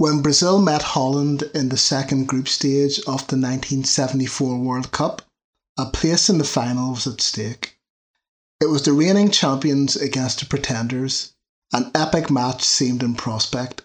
When 0.00 0.22
Brazil 0.22 0.60
met 0.60 0.94
Holland 0.94 1.50
in 1.54 1.70
the 1.70 1.76
second 1.76 2.28
group 2.28 2.46
stage 2.46 3.00
of 3.00 3.26
the 3.26 3.34
1974 3.34 4.56
World 4.56 4.92
Cup, 4.92 5.22
a 5.76 5.86
place 5.86 6.30
in 6.30 6.38
the 6.38 6.44
final 6.44 6.92
was 6.92 7.08
at 7.08 7.20
stake. 7.20 7.80
It 8.60 8.66
was 8.66 8.82
the 8.82 8.92
reigning 8.92 9.32
champions 9.32 9.96
against 9.96 10.38
the 10.38 10.46
pretenders. 10.46 11.32
An 11.72 11.90
epic 11.96 12.30
match 12.30 12.62
seemed 12.62 13.02
in 13.02 13.16
prospect. 13.16 13.82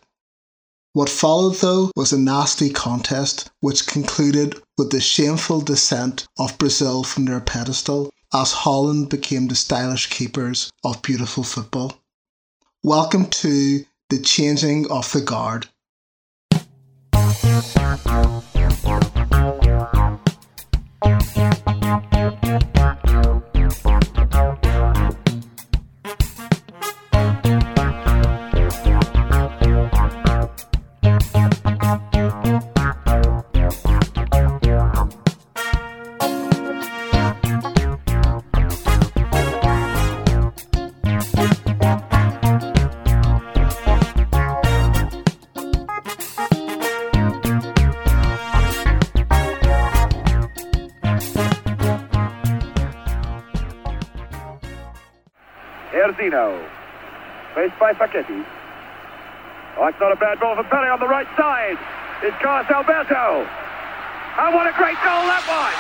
What 0.91 1.09
followed, 1.09 1.55
though, 1.55 1.91
was 1.95 2.13
a 2.13 2.19
nasty 2.19 2.69
contest 2.69 3.49
which 3.61 3.87
concluded 3.87 4.61
with 4.77 4.91
the 4.91 5.01
shameful 5.01 5.61
descent 5.61 6.27
of 6.37 6.59
Brazil 6.59 7.03
from 7.03 7.25
their 7.25 7.41
pedestal 7.41 8.13
as 8.31 8.51
Holland 8.51 9.09
became 9.09 9.47
the 9.47 9.55
stylish 9.55 10.11
keepers 10.11 10.71
of 10.83 11.01
beautiful 11.01 11.43
football. 11.43 11.97
Welcome 12.83 13.31
to 13.41 13.83
the 14.09 14.19
changing 14.19 14.91
of 14.91 15.11
the 15.11 15.21
guard. 15.21 15.69
Thank 17.43 17.75
you. 22.47 23.02
By 57.83 57.93
Facchetti. 57.93 58.45
Oh, 59.77 59.87
it's 59.87 59.99
not 59.99 60.13
a 60.13 60.15
bad 60.15 60.39
ball 60.39 60.55
for 60.55 60.63
Pele 60.63 60.87
on 60.87 61.01
the 61.01 61.07
right 61.07 61.27
side. 61.35 61.77
It's 62.21 62.37
Carlos 62.41 62.71
Alberto. 62.71 63.45
And 64.39 64.55
what 64.55 64.67
a 64.67 64.71
great 64.77 64.95
goal 65.03 65.27
that 65.27 65.43
was! 65.51 65.75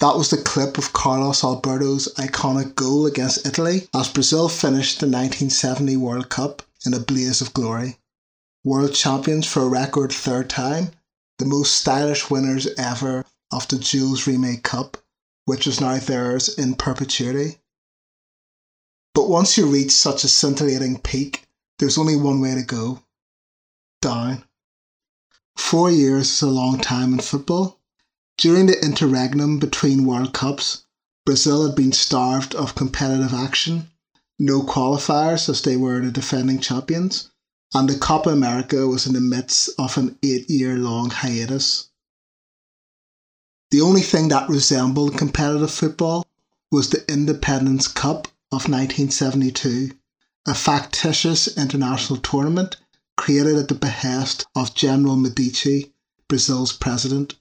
That 0.00 0.16
was 0.16 0.30
the 0.30 0.38
clip 0.38 0.78
of 0.78 0.94
Carlos 0.94 1.44
Alberto's 1.44 2.08
iconic 2.14 2.74
goal 2.74 3.04
against 3.04 3.46
Italy 3.46 3.86
as 3.94 4.08
Brazil 4.08 4.48
finished 4.48 5.00
the 5.00 5.06
1970 5.06 5.98
World 5.98 6.30
Cup 6.30 6.62
in 6.86 6.94
a 6.94 6.98
blaze 6.98 7.42
of 7.42 7.52
glory. 7.52 7.98
World 8.64 8.94
champions 8.94 9.46
for 9.46 9.60
a 9.60 9.68
record 9.68 10.10
third 10.10 10.48
time, 10.48 10.92
the 11.38 11.44
most 11.44 11.74
stylish 11.74 12.30
winners 12.30 12.66
ever 12.78 13.26
of 13.52 13.68
the 13.68 13.78
Jules 13.78 14.24
Rimet 14.24 14.62
Cup, 14.62 14.96
which 15.44 15.66
is 15.66 15.82
now 15.82 15.98
theirs 15.98 16.48
in 16.48 16.76
perpetuity. 16.76 17.58
But 19.18 19.28
once 19.28 19.58
you 19.58 19.66
reach 19.66 19.90
such 19.90 20.22
a 20.22 20.28
scintillating 20.28 21.00
peak, 21.00 21.48
there's 21.80 21.98
only 21.98 22.14
one 22.14 22.40
way 22.40 22.54
to 22.54 22.62
go 22.62 23.02
down. 24.00 24.44
Four 25.56 25.90
years 25.90 26.30
is 26.30 26.42
a 26.42 26.46
long 26.46 26.78
time 26.78 27.14
in 27.14 27.18
football. 27.18 27.80
During 28.36 28.66
the 28.66 28.80
interregnum 28.80 29.58
between 29.58 30.06
World 30.06 30.32
Cups, 30.32 30.84
Brazil 31.26 31.66
had 31.66 31.74
been 31.74 31.90
starved 31.90 32.54
of 32.54 32.76
competitive 32.76 33.34
action, 33.34 33.90
no 34.38 34.62
qualifiers 34.62 35.48
as 35.48 35.62
they 35.62 35.76
were 35.76 36.00
the 36.00 36.12
defending 36.12 36.60
champions, 36.60 37.28
and 37.74 37.88
the 37.90 37.98
Copa 37.98 38.30
America 38.30 38.86
was 38.86 39.04
in 39.04 39.14
the 39.14 39.20
midst 39.20 39.68
of 39.80 39.98
an 39.98 40.16
eight 40.22 40.48
year 40.48 40.78
long 40.78 41.10
hiatus. 41.10 41.88
The 43.72 43.80
only 43.80 44.02
thing 44.02 44.28
that 44.28 44.48
resembled 44.48 45.18
competitive 45.18 45.72
football 45.72 46.24
was 46.70 46.90
the 46.90 47.04
Independence 47.10 47.88
Cup 47.88 48.28
of 48.50 48.68
1972, 48.68 49.92
a 50.46 50.54
factitious 50.54 51.48
international 51.56 52.18
tournament 52.18 52.76
created 53.16 53.56
at 53.56 53.68
the 53.68 53.74
behest 53.74 54.46
of 54.54 54.74
General 54.74 55.16
Medici, 55.16 55.92
Brazil's 56.28 56.72
president. 56.72 57.34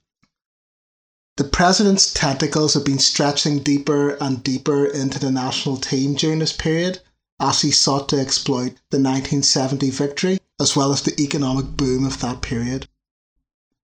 The 1.38 1.44
president's 1.44 2.12
tentacles 2.12 2.74
have 2.74 2.84
been 2.84 3.00
stretching 3.00 3.60
deeper 3.60 4.16
and 4.16 4.44
deeper 4.44 4.86
into 4.86 5.20
the 5.20 5.32
national 5.32 5.78
team 5.78 6.16
during 6.16 6.40
this 6.40 6.54
period 6.54 7.00
as 7.40 7.62
he 7.62 7.72
sought 7.72 8.10
to 8.10 8.20
exploit 8.20 8.74
the 8.90 8.98
1970 8.98 9.92
victory 9.92 10.40
as 10.60 10.76
well 10.76 10.92
as 10.92 11.04
the 11.04 11.20
economic 11.22 11.78
boom 11.78 12.06
of 12.06 12.20
that 12.20 12.42
period. 12.42 12.90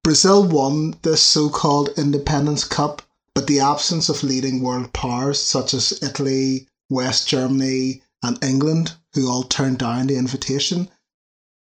Brazil 0.04 0.44
won 0.44 0.96
this 1.04 1.22
so 1.22 1.50
called 1.50 1.90
Independence 1.96 2.64
Cup, 2.64 3.04
but 3.36 3.48
the 3.48 3.60
absence 3.60 4.10
of 4.10 4.24
leading 4.24 4.62
world 4.62 4.92
powers 4.92 5.40
such 5.42 5.74
as 5.74 5.98
Italy, 6.02 6.68
West 6.90 7.28
Germany, 7.28 8.04
and 8.24 8.42
England, 8.44 8.96
who 9.14 9.30
all 9.30 9.44
turned 9.44 9.80
down 9.80 10.08
the 10.08 10.16
invitation, 10.16 10.90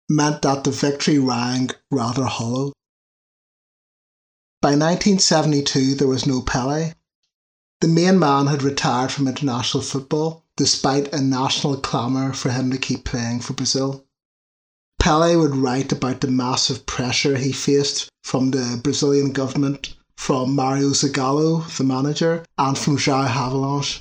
meant 0.08 0.42
that 0.42 0.64
the 0.64 0.70
victory 0.70 1.18
rang 1.18 1.70
rather 1.90 2.24
hollow. 2.24 2.72
By 4.60 4.70
1972, 4.70 5.94
there 5.94 6.08
was 6.08 6.26
no 6.26 6.42
Pele. 6.42 6.94
The 7.80 7.88
main 7.88 8.18
man 8.18 8.48
had 8.48 8.64
retired 8.64 9.12
from 9.12 9.28
international 9.28 9.84
football, 9.84 10.44
despite 10.56 11.14
a 11.14 11.20
national 11.20 11.76
clamour 11.76 12.32
for 12.32 12.50
him 12.50 12.72
to 12.72 12.78
keep 12.78 13.04
playing 13.04 13.40
for 13.40 13.52
Brazil. 13.52 14.04
Pele 14.98 15.36
would 15.36 15.54
write 15.54 15.92
about 15.92 16.20
the 16.20 16.26
massive 16.26 16.86
pressure 16.86 17.36
he 17.36 17.52
faced 17.52 18.08
from 18.24 18.50
the 18.50 18.80
Brazilian 18.82 19.30
government, 19.32 19.94
from 20.16 20.56
Mario 20.56 20.90
Zagallo, 20.90 21.64
the 21.76 21.84
manager, 21.84 22.44
and 22.58 22.76
from 22.76 22.96
João 22.96 23.28
Havelange. 23.28 24.00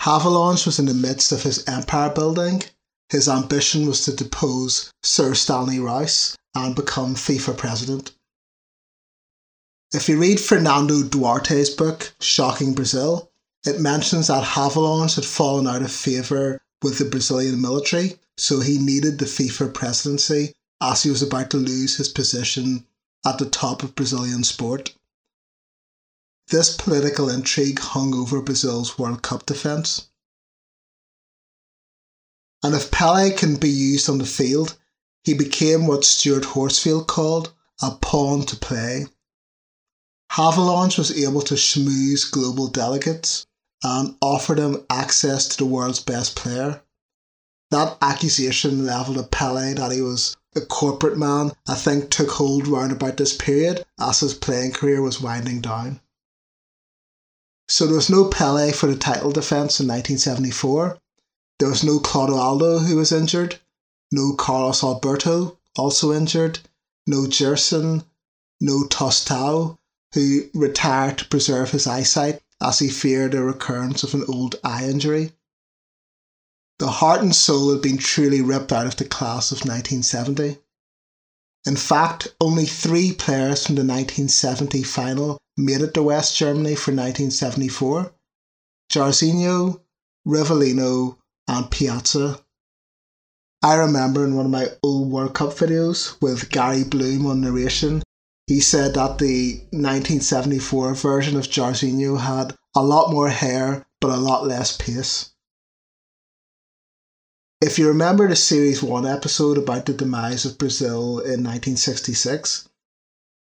Havelange 0.00 0.64
was 0.64 0.78
in 0.78 0.86
the 0.86 0.94
midst 0.94 1.32
of 1.32 1.42
his 1.42 1.64
empire 1.66 2.10
building. 2.10 2.62
His 3.10 3.28
ambition 3.28 3.86
was 3.86 4.04
to 4.04 4.12
depose 4.12 4.92
Sir 5.02 5.34
Stanley 5.34 5.80
Rouse 5.80 6.36
and 6.54 6.74
become 6.74 7.14
FIFA 7.14 7.56
president. 7.56 8.12
If 9.92 10.08
you 10.08 10.18
read 10.18 10.40
Fernando 10.40 11.02
Duarte's 11.02 11.70
book, 11.70 12.14
Shocking 12.20 12.74
Brazil, 12.74 13.30
it 13.64 13.80
mentions 13.80 14.26
that 14.26 14.44
Havelange 14.44 15.14
had 15.14 15.24
fallen 15.24 15.66
out 15.66 15.82
of 15.82 15.90
favour 15.90 16.60
with 16.82 16.98
the 16.98 17.04
Brazilian 17.06 17.60
military 17.60 18.18
so 18.38 18.60
he 18.60 18.78
needed 18.78 19.18
the 19.18 19.24
FIFA 19.24 19.74
presidency 19.74 20.54
as 20.80 21.02
he 21.02 21.10
was 21.10 21.22
about 21.22 21.50
to 21.50 21.56
lose 21.56 21.96
his 21.96 22.08
position 22.08 22.86
at 23.26 23.38
the 23.38 23.50
top 23.50 23.82
of 23.82 23.96
Brazilian 23.96 24.44
sport. 24.44 24.94
This 26.50 26.74
political 26.74 27.28
intrigue 27.28 27.78
hung 27.78 28.14
over 28.14 28.40
Brazil's 28.40 28.98
World 28.98 29.22
Cup 29.22 29.46
defence. 29.46 30.08
And 32.62 32.74
if 32.74 32.90
Pele 32.90 33.30
can 33.30 33.56
be 33.56 33.70
used 33.70 34.08
on 34.08 34.18
the 34.18 34.26
field, 34.26 34.76
he 35.24 35.34
became 35.34 35.86
what 35.86 36.04
Stuart 36.04 36.44
Horsfield 36.44 37.06
called 37.06 37.52
a 37.82 37.92
pawn 37.92 38.44
to 38.46 38.56
play. 38.56 39.06
Havelange 40.32 40.98
was 40.98 41.16
able 41.16 41.42
to 41.42 41.54
schmooze 41.54 42.30
global 42.30 42.68
delegates 42.68 43.46
and 43.82 44.16
offer 44.20 44.54
them 44.54 44.84
access 44.90 45.46
to 45.48 45.58
the 45.58 45.66
world's 45.66 46.00
best 46.00 46.34
player 46.34 46.82
that 47.70 47.98
accusation 48.00 48.86
levelled 48.86 49.18
at 49.18 49.30
Pele 49.30 49.74
that 49.74 49.92
he 49.92 50.00
was 50.00 50.36
a 50.56 50.60
corporate 50.62 51.18
man, 51.18 51.52
I 51.66 51.74
think 51.74 52.10
took 52.10 52.30
hold 52.30 52.66
round 52.66 52.92
about 52.92 53.18
this 53.18 53.36
period 53.36 53.84
as 54.00 54.20
his 54.20 54.32
playing 54.34 54.72
career 54.72 55.02
was 55.02 55.20
winding 55.20 55.60
down. 55.60 56.00
So 57.68 57.86
there 57.86 57.96
was 57.96 58.08
no 58.08 58.24
Pele 58.24 58.72
for 58.72 58.86
the 58.86 58.96
title 58.96 59.30
defence 59.30 59.78
in 59.78 59.86
1974. 59.86 60.98
There 61.58 61.68
was 61.68 61.84
no 61.84 61.98
Clodoaldo, 61.98 62.86
who 62.86 62.96
was 62.96 63.12
injured, 63.12 63.60
no 64.10 64.34
Carlos 64.34 64.82
Alberto 64.82 65.58
also 65.76 66.12
injured, 66.12 66.60
no 67.06 67.26
Gerson, 67.26 68.04
no 68.60 68.84
Tostão 68.84 69.78
who 70.14 70.48
retired 70.54 71.18
to 71.18 71.28
preserve 71.28 71.70
his 71.70 71.86
eyesight 71.86 72.42
as 72.60 72.78
he 72.78 72.88
feared 72.88 73.34
a 73.34 73.42
recurrence 73.42 74.02
of 74.02 74.14
an 74.14 74.24
old 74.26 74.56
eye 74.64 74.84
injury. 74.84 75.32
The 76.78 76.90
heart 76.90 77.20
and 77.20 77.34
soul 77.34 77.72
had 77.72 77.82
been 77.82 77.98
truly 77.98 78.40
ripped 78.40 78.72
out 78.72 78.86
of 78.86 78.96
the 78.96 79.04
class 79.04 79.52
of 79.52 79.58
1970. 79.58 80.58
In 81.66 81.76
fact, 81.76 82.28
only 82.40 82.64
three 82.64 83.12
players 83.12 83.66
from 83.66 83.74
the 83.74 83.82
1970 83.82 84.82
final 84.84 85.38
made 85.58 85.80
it 85.80 85.92
to 85.92 86.02
West 86.04 86.36
Germany 86.36 86.76
for 86.76 86.92
1974 86.92 88.14
Jairzinho, 88.90 89.80
Rivellino, 90.26 91.18
and 91.48 91.70
Piazza. 91.70 92.40
I 93.62 93.74
remember 93.74 94.24
in 94.24 94.36
one 94.36 94.46
of 94.46 94.52
my 94.52 94.68
old 94.84 95.10
World 95.10 95.34
Cup 95.34 95.50
videos 95.50 96.20
with 96.22 96.50
Gary 96.50 96.84
Bloom 96.84 97.26
on 97.26 97.40
narration, 97.40 98.02
he 98.46 98.60
said 98.60 98.94
that 98.94 99.18
the 99.18 99.56
1974 99.72 100.94
version 100.94 101.36
of 101.36 101.48
Jairzinho 101.48 102.20
had 102.20 102.56
a 102.76 102.82
lot 102.82 103.10
more 103.10 103.28
hair 103.28 103.84
but 104.00 104.10
a 104.10 104.16
lot 104.16 104.46
less 104.46 104.76
pace. 104.76 105.30
If 107.60 107.78
you 107.78 107.88
remember 107.88 108.28
the 108.28 108.36
Series 108.36 108.80
1 108.80 109.04
episode 109.04 109.58
about 109.58 109.86
the 109.86 109.92
demise 109.92 110.44
of 110.44 110.56
Brazil 110.56 111.18
in 111.18 111.42
1966, 111.42 112.68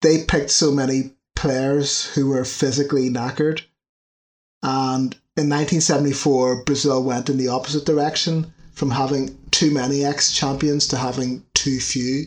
they 0.00 0.24
picked 0.24 0.50
so 0.50 0.72
many 0.72 1.12
players 1.40 2.04
who 2.04 2.28
were 2.28 2.44
physically 2.44 3.08
knackered. 3.08 3.62
And 4.62 5.14
in 5.38 5.48
1974, 5.48 6.64
Brazil 6.64 7.02
went 7.02 7.30
in 7.30 7.38
the 7.38 7.48
opposite 7.48 7.86
direction 7.86 8.52
from 8.74 8.90
having 8.90 9.38
too 9.50 9.70
many 9.70 10.04
ex 10.04 10.32
champions 10.32 10.86
to 10.88 10.98
having 10.98 11.42
too 11.54 11.80
few. 11.80 12.26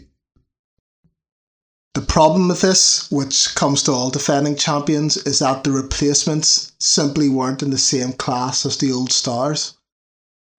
The 1.94 2.02
problem 2.02 2.48
with 2.48 2.62
this, 2.62 3.12
which 3.12 3.54
comes 3.54 3.84
to 3.84 3.92
all 3.92 4.10
defending 4.10 4.56
champions, 4.56 5.16
is 5.18 5.40
that 5.40 5.64
the 5.64 5.72
replacements 5.72 6.72
simply 6.80 7.30
weren't 7.30 7.62
in 7.62 7.70
the 7.70 7.78
same 7.78 8.14
class 8.14 8.66
as 8.66 8.78
the 8.78 8.92
old 8.92 9.12
stars. 9.12 9.76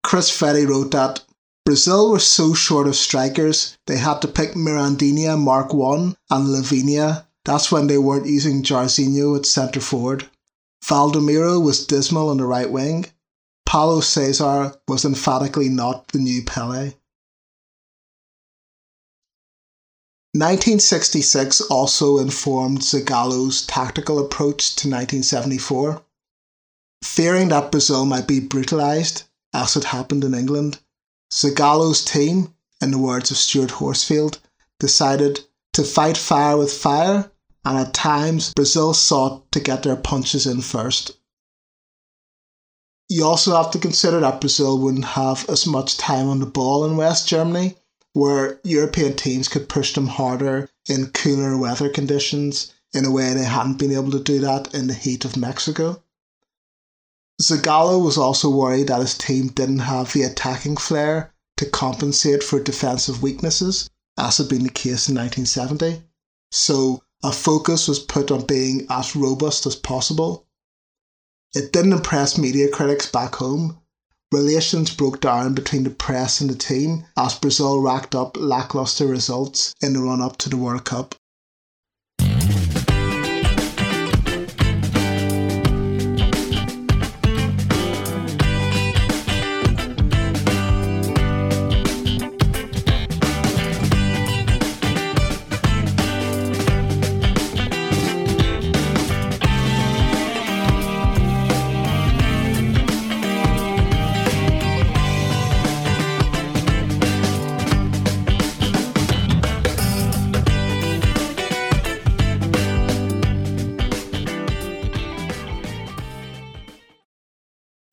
Cris 0.04 0.30
Freddi 0.30 0.64
wrote 0.64 0.92
that 0.92 1.24
Brazil 1.64 2.08
were 2.08 2.20
so 2.20 2.54
short 2.54 2.86
of 2.86 2.94
strikers, 2.94 3.76
they 3.88 3.96
had 3.96 4.22
to 4.22 4.28
pick 4.28 4.54
Mirandinha 4.54 5.36
Mark 5.36 5.74
1 5.74 6.16
and 6.30 6.46
Leivinha. 6.46 7.24
That's 7.44 7.70
when 7.70 7.86
they 7.86 7.98
weren't 7.98 8.26
using 8.26 8.62
Jairzinho 8.62 9.36
at 9.36 9.46
centre 9.46 9.80
forward. 9.80 10.28
Valdomiro 10.82 11.62
was 11.62 11.86
dismal 11.86 12.28
on 12.30 12.38
the 12.38 12.46
right 12.46 12.70
wing. 12.70 13.06
Paulo 13.66 14.00
Cesar 14.00 14.74
was 14.86 15.04
emphatically 15.04 15.68
not 15.68 16.08
the 16.08 16.18
new 16.18 16.42
Pele. 16.42 16.94
1966 20.32 21.60
also 21.62 22.18
informed 22.18 22.80
Zagallo's 22.80 23.64
tactical 23.66 24.18
approach 24.18 24.74
to 24.76 24.88
1974. 24.88 26.02
Fearing 27.04 27.48
that 27.50 27.70
Brazil 27.70 28.04
might 28.04 28.26
be 28.26 28.40
brutalised, 28.40 29.24
as 29.52 29.74
had 29.74 29.84
happened 29.84 30.24
in 30.24 30.34
England, 30.34 30.80
Zagallo's 31.32 32.04
team, 32.04 32.52
in 32.80 32.90
the 32.90 32.98
words 32.98 33.30
of 33.30 33.36
Stuart 33.36 33.70
Horsfield, 33.72 34.40
decided 34.80 35.44
to 35.72 35.84
fight 35.84 36.16
fire 36.16 36.56
with 36.56 36.72
fire, 36.72 37.30
and 37.64 37.78
at 37.78 37.94
times 37.94 38.52
Brazil 38.54 38.94
sought 38.94 39.50
to 39.52 39.60
get 39.60 39.82
their 39.82 39.96
punches 39.96 40.46
in 40.46 40.60
first. 40.60 41.12
You 43.08 43.24
also 43.24 43.54
have 43.54 43.70
to 43.72 43.78
consider 43.78 44.20
that 44.20 44.40
Brazil 44.40 44.78
wouldn't 44.78 45.04
have 45.04 45.48
as 45.48 45.66
much 45.66 45.96
time 45.96 46.28
on 46.28 46.40
the 46.40 46.46
ball 46.46 46.84
in 46.84 46.96
West 46.96 47.28
Germany 47.28 47.76
where 48.14 48.60
European 48.62 49.16
teams 49.16 49.48
could 49.48 49.68
push 49.68 49.92
them 49.92 50.06
harder 50.06 50.70
in 50.88 51.10
cooler 51.10 51.58
weather 51.58 51.88
conditions 51.88 52.72
in 52.92 53.04
a 53.04 53.10
way 53.10 53.34
they 53.34 53.44
hadn't 53.44 53.78
been 53.78 53.92
able 53.92 54.12
to 54.12 54.20
do 54.20 54.38
that 54.38 54.72
in 54.72 54.86
the 54.86 54.94
heat 54.94 55.24
of 55.24 55.36
Mexico. 55.36 56.00
Zagallo 57.42 58.02
was 58.02 58.16
also 58.16 58.48
worried 58.48 58.86
that 58.86 59.00
his 59.00 59.18
team 59.18 59.48
didn't 59.48 59.80
have 59.80 60.12
the 60.12 60.22
attacking 60.22 60.76
flair 60.76 61.34
to 61.56 61.66
compensate 61.66 62.44
for 62.44 62.60
defensive 62.60 63.20
weaknesses, 63.22 63.90
as 64.16 64.38
had 64.38 64.48
been 64.48 64.62
the 64.62 64.70
case 64.70 65.08
in 65.08 65.16
1970. 65.16 66.02
So 66.52 67.02
a 67.24 67.32
focus 67.32 67.88
was 67.88 67.98
put 67.98 68.30
on 68.30 68.46
being 68.46 68.86
as 68.88 69.16
robust 69.16 69.66
as 69.66 69.74
possible. 69.74 70.46
It 71.54 71.72
didn't 71.72 71.94
impress 71.94 72.38
media 72.38 72.68
critics 72.68 73.10
back 73.10 73.34
home, 73.34 73.80
Relations 74.34 74.92
broke 74.92 75.20
down 75.20 75.54
between 75.54 75.84
the 75.84 75.90
press 75.90 76.40
and 76.40 76.50
the 76.50 76.56
team 76.56 77.06
as 77.16 77.38
Brazil 77.38 77.80
racked 77.80 78.16
up 78.16 78.36
lacklustre 78.36 79.06
results 79.06 79.72
in 79.80 79.92
the 79.92 80.00
run 80.00 80.20
up 80.20 80.38
to 80.38 80.48
the 80.48 80.56
World 80.56 80.84
Cup. 80.84 81.14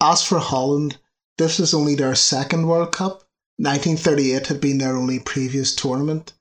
As 0.03 0.23
for 0.23 0.39
Holland, 0.39 0.97
this 1.37 1.59
was 1.59 1.75
only 1.75 1.93
their 1.93 2.15
second 2.15 2.65
World 2.65 2.91
Cup. 2.91 3.29
1938 3.57 4.47
had 4.47 4.59
been 4.59 4.79
their 4.79 4.97
only 4.97 5.19
previous 5.19 5.75
tournament. 5.75 6.33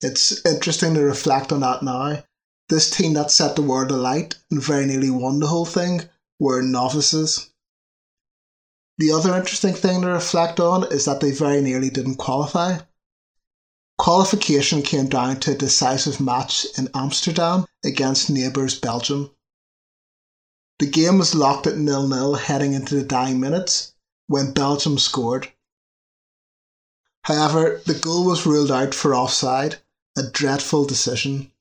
It's 0.00 0.42
interesting 0.46 0.94
to 0.94 1.02
reflect 1.02 1.52
on 1.52 1.60
that 1.60 1.82
now. 1.82 2.24
This 2.70 2.88
team 2.88 3.12
that 3.12 3.30
set 3.30 3.54
the 3.54 3.60
world 3.60 3.90
alight 3.90 4.36
and 4.50 4.62
very 4.62 4.86
nearly 4.86 5.10
won 5.10 5.40
the 5.40 5.48
whole 5.48 5.66
thing 5.66 6.08
were 6.40 6.62
novices. 6.62 7.50
The 8.96 9.12
other 9.12 9.36
interesting 9.36 9.74
thing 9.74 10.00
to 10.00 10.08
reflect 10.08 10.58
on 10.58 10.90
is 10.90 11.04
that 11.04 11.20
they 11.20 11.32
very 11.32 11.60
nearly 11.60 11.90
didn't 11.90 12.16
qualify. 12.16 12.78
Qualification 13.98 14.80
came 14.80 15.08
down 15.08 15.38
to 15.40 15.52
a 15.52 15.54
decisive 15.54 16.18
match 16.18 16.64
in 16.78 16.88
Amsterdam 16.94 17.66
against 17.84 18.30
neighbours 18.30 18.80
Belgium. 18.80 19.30
The 20.82 20.90
game 20.90 21.18
was 21.18 21.32
locked 21.32 21.68
at 21.68 21.78
nil-nil 21.78 22.34
heading 22.34 22.72
into 22.72 22.96
the 22.96 23.04
dying 23.04 23.38
minutes 23.38 23.92
when 24.26 24.52
Belgium 24.52 24.98
scored. 24.98 25.52
However, 27.22 27.80
the 27.86 27.94
goal 27.94 28.24
was 28.24 28.44
ruled 28.44 28.72
out 28.72 28.92
for 28.92 29.14
offside, 29.14 29.80
a 30.18 30.24
dreadful 30.24 30.84
decision. 30.84 31.52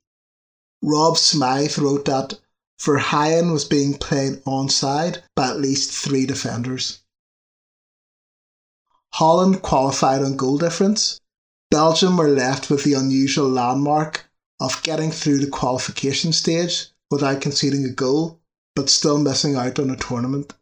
Rob 0.82 1.20
Smyth 1.20 1.78
wrote 1.78 2.06
that 2.06 2.40
Verheyen 2.80 3.54
was 3.54 3.64
being 3.64 3.96
played 3.96 4.44
onside 4.44 5.22
by 5.36 5.50
at 5.52 5.60
least 5.60 5.92
three 5.92 6.26
defenders. 6.26 7.02
Holland 9.14 9.62
qualified 9.62 10.24
on 10.24 10.36
goal 10.36 10.58
difference. 10.58 11.22
Belgium 11.70 12.18
were 12.18 12.28
left 12.28 12.72
with 12.72 12.84
the 12.84 12.96
unusual 12.96 13.50
landmark 13.50 14.32
of 14.60 14.82
getting 14.82 15.12
through 15.12 15.38
the 15.38 15.52
qualification 15.52 16.34
stage 16.34 16.88
without 17.12 17.40
conceding 17.40 17.86
a 17.86 17.90
goal 17.90 18.41
but 18.76 18.90
still 18.90 19.18
missing 19.18 19.56
out 19.56 19.80
on 19.80 19.90
a 19.90 19.96
tournament. 19.96 20.54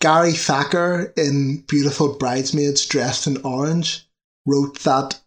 Gary 0.00 0.32
Thacker 0.32 1.12
in 1.16 1.64
Beautiful 1.66 2.14
Bridesmaids 2.14 2.84
Dressed 2.84 3.26
in 3.26 3.38
Orange 3.38 4.08
wrote 4.44 4.80
that 4.80 5.20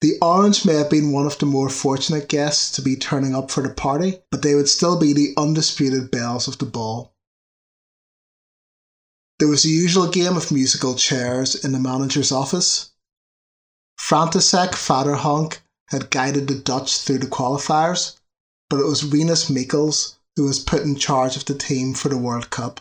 the 0.00 0.16
Orange 0.22 0.64
may 0.64 0.74
have 0.74 0.88
been 0.88 1.12
one 1.12 1.26
of 1.26 1.38
the 1.38 1.46
more 1.46 1.68
fortunate 1.68 2.28
guests 2.28 2.70
to 2.72 2.82
be 2.82 2.96
turning 2.96 3.34
up 3.34 3.50
for 3.50 3.62
the 3.62 3.74
party, 3.74 4.22
but 4.30 4.42
they 4.42 4.54
would 4.54 4.68
still 4.68 4.98
be 4.98 5.12
the 5.12 5.34
undisputed 5.36 6.10
belles 6.10 6.48
of 6.48 6.58
the 6.58 6.66
ball. 6.66 7.12
There 9.38 9.48
was 9.48 9.62
the 9.62 9.70
usual 9.70 10.08
game 10.08 10.36
of 10.36 10.52
musical 10.52 10.94
chairs 10.94 11.54
in 11.54 11.72
the 11.72 11.78
manager's 11.78 12.30
office. 12.30 12.92
František 13.98 14.70
Fadrhonc 14.70 15.58
had 15.88 16.10
guided 16.10 16.46
the 16.46 16.54
Dutch 16.54 17.00
through 17.00 17.18
the 17.18 17.26
qualifiers, 17.26 18.19
but 18.70 18.80
it 18.80 18.86
was 18.86 19.04
Rinus 19.04 19.50
Michels 19.50 20.16
who 20.36 20.44
was 20.44 20.60
put 20.60 20.82
in 20.82 20.96
charge 20.96 21.36
of 21.36 21.44
the 21.44 21.54
team 21.54 21.92
for 21.92 22.08
the 22.08 22.16
World 22.16 22.48
Cup. 22.48 22.80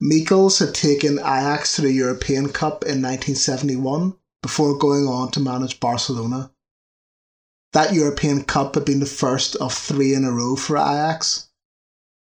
Michels 0.00 0.58
had 0.58 0.74
taken 0.74 1.18
Ajax 1.18 1.76
to 1.76 1.82
the 1.82 1.92
European 1.92 2.48
Cup 2.48 2.82
in 2.82 3.00
1971 3.00 4.14
before 4.42 4.76
going 4.76 5.06
on 5.06 5.30
to 5.30 5.40
manage 5.40 5.78
Barcelona. 5.78 6.50
That 7.72 7.94
European 7.94 8.44
Cup 8.44 8.74
had 8.74 8.84
been 8.84 9.00
the 9.00 9.06
first 9.06 9.54
of 9.56 9.72
three 9.72 10.12
in 10.12 10.24
a 10.24 10.32
row 10.32 10.56
for 10.56 10.76
Ajax. 10.76 11.48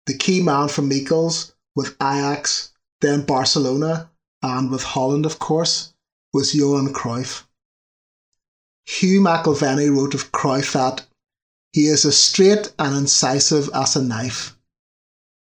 The 0.06 0.16
key 0.16 0.42
man 0.42 0.68
for 0.68 0.82
Michels, 0.82 1.52
with 1.76 1.94
Ajax, 2.02 2.72
then 3.00 3.24
Barcelona, 3.24 4.10
and 4.42 4.70
with 4.70 4.82
Holland, 4.82 5.24
of 5.24 5.38
course, 5.38 5.92
was 6.32 6.54
Johan 6.54 6.92
Cruyff. 6.92 7.44
Hugh 8.86 9.20
McIlvanney 9.20 9.94
wrote 9.94 10.14
of 10.14 10.32
Cruyff 10.32 10.72
that 10.72 11.06
he 11.72 11.86
is 11.86 12.04
as 12.04 12.18
straight 12.18 12.72
and 12.78 12.96
incisive 12.96 13.70
as 13.74 13.96
a 13.96 14.02
knife. 14.02 14.56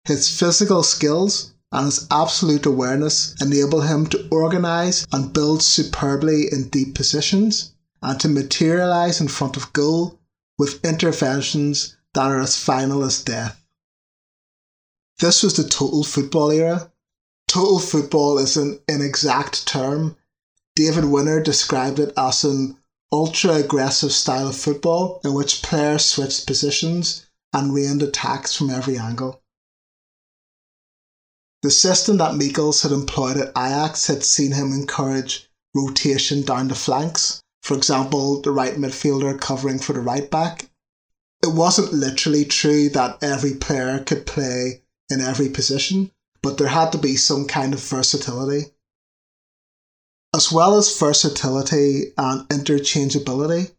His 0.04 0.28
physical 0.28 0.82
skills 0.82 1.52
and 1.70 1.86
his 1.86 2.06
absolute 2.10 2.66
awareness 2.66 3.34
enable 3.40 3.82
him 3.82 4.06
to 4.08 4.28
organise 4.30 5.06
and 5.12 5.32
build 5.32 5.62
superbly 5.62 6.48
in 6.50 6.68
deep 6.68 6.94
positions 6.94 7.72
and 8.02 8.18
to 8.20 8.28
materialise 8.28 9.20
in 9.20 9.28
front 9.28 9.56
of 9.56 9.72
goal 9.72 10.18
with 10.58 10.84
interventions 10.84 11.96
that 12.14 12.26
are 12.26 12.40
as 12.40 12.56
final 12.56 13.04
as 13.04 13.22
death. 13.22 13.62
This 15.18 15.42
was 15.42 15.54
the 15.54 15.64
total 15.64 16.04
football 16.04 16.50
era. 16.50 16.92
Total 17.48 17.78
football 17.78 18.38
is 18.38 18.56
an 18.56 18.80
inexact 18.88 19.66
term. 19.66 20.16
David 20.74 21.06
Winner 21.06 21.40
described 21.40 21.98
it 21.98 22.12
as 22.16 22.44
an 22.44 22.78
ultra 23.10 23.54
aggressive 23.54 24.12
style 24.12 24.48
of 24.48 24.56
football 24.56 25.20
in 25.24 25.32
which 25.34 25.62
players 25.62 26.04
switched 26.04 26.46
positions 26.46 27.26
and 27.52 27.74
rained 27.74 28.02
attacks 28.02 28.54
from 28.54 28.70
every 28.70 28.98
angle. 28.98 29.42
The 31.62 31.70
system 31.70 32.18
that 32.18 32.36
Michels 32.36 32.82
had 32.82 32.92
employed 32.92 33.36
at 33.36 33.48
Ajax 33.56 34.06
had 34.06 34.22
seen 34.22 34.52
him 34.52 34.72
encourage 34.72 35.50
rotation 35.74 36.42
down 36.42 36.68
the 36.68 36.74
flanks, 36.74 37.42
for 37.62 37.76
example, 37.76 38.40
the 38.42 38.52
right 38.52 38.74
midfielder 38.74 39.40
covering 39.40 39.78
for 39.78 39.92
the 39.92 40.00
right 40.00 40.30
back. 40.30 40.70
It 41.42 41.54
wasn't 41.54 41.92
literally 41.92 42.44
true 42.44 42.88
that 42.90 43.22
every 43.22 43.54
player 43.54 43.98
could 44.00 44.26
play 44.26 44.82
in 45.10 45.20
every 45.20 45.48
position, 45.48 46.10
but 46.42 46.58
there 46.58 46.68
had 46.68 46.92
to 46.92 46.98
be 46.98 47.16
some 47.16 47.46
kind 47.46 47.72
of 47.74 47.80
versatility. 47.80 48.72
As 50.38 50.52
well 50.52 50.76
as 50.76 50.96
versatility 50.96 52.12
and 52.16 52.48
interchangeability, 52.48 53.72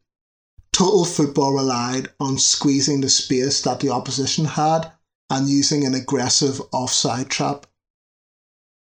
total 0.74 1.06
football 1.06 1.54
relied 1.54 2.10
on 2.20 2.38
squeezing 2.38 3.00
the 3.00 3.08
space 3.08 3.62
that 3.62 3.80
the 3.80 3.88
opposition 3.88 4.44
had 4.44 4.92
and 5.30 5.48
using 5.48 5.86
an 5.86 5.94
aggressive 5.94 6.62
offside 6.74 7.30
trap. 7.30 7.66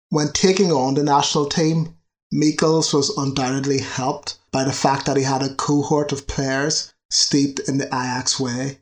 When 0.08 0.32
taking 0.32 0.72
on 0.72 0.94
the 0.94 1.04
national 1.04 1.48
team, 1.48 1.98
Michels 2.32 2.94
was 2.94 3.10
undoubtedly 3.18 3.80
helped 3.80 4.40
by 4.54 4.64
the 4.64 4.72
fact 4.72 5.06
that 5.08 5.18
he 5.18 5.24
had 5.24 5.44
a 5.44 5.54
cohort 5.56 6.14
of 6.14 6.28
players 6.28 6.94
steeped 7.10 7.60
in 7.68 7.78
the 7.78 7.88
Ajax 7.88 8.40
way. 8.40 8.80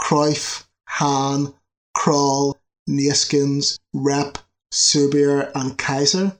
Cruyff, 0.00 0.64
Haan, 0.88 1.52
Krol, 1.94 2.54
Neeskens, 2.88 3.78
Rep, 3.92 4.38
Suurbier 4.72 5.52
and 5.54 5.76
Keizer 5.76 6.38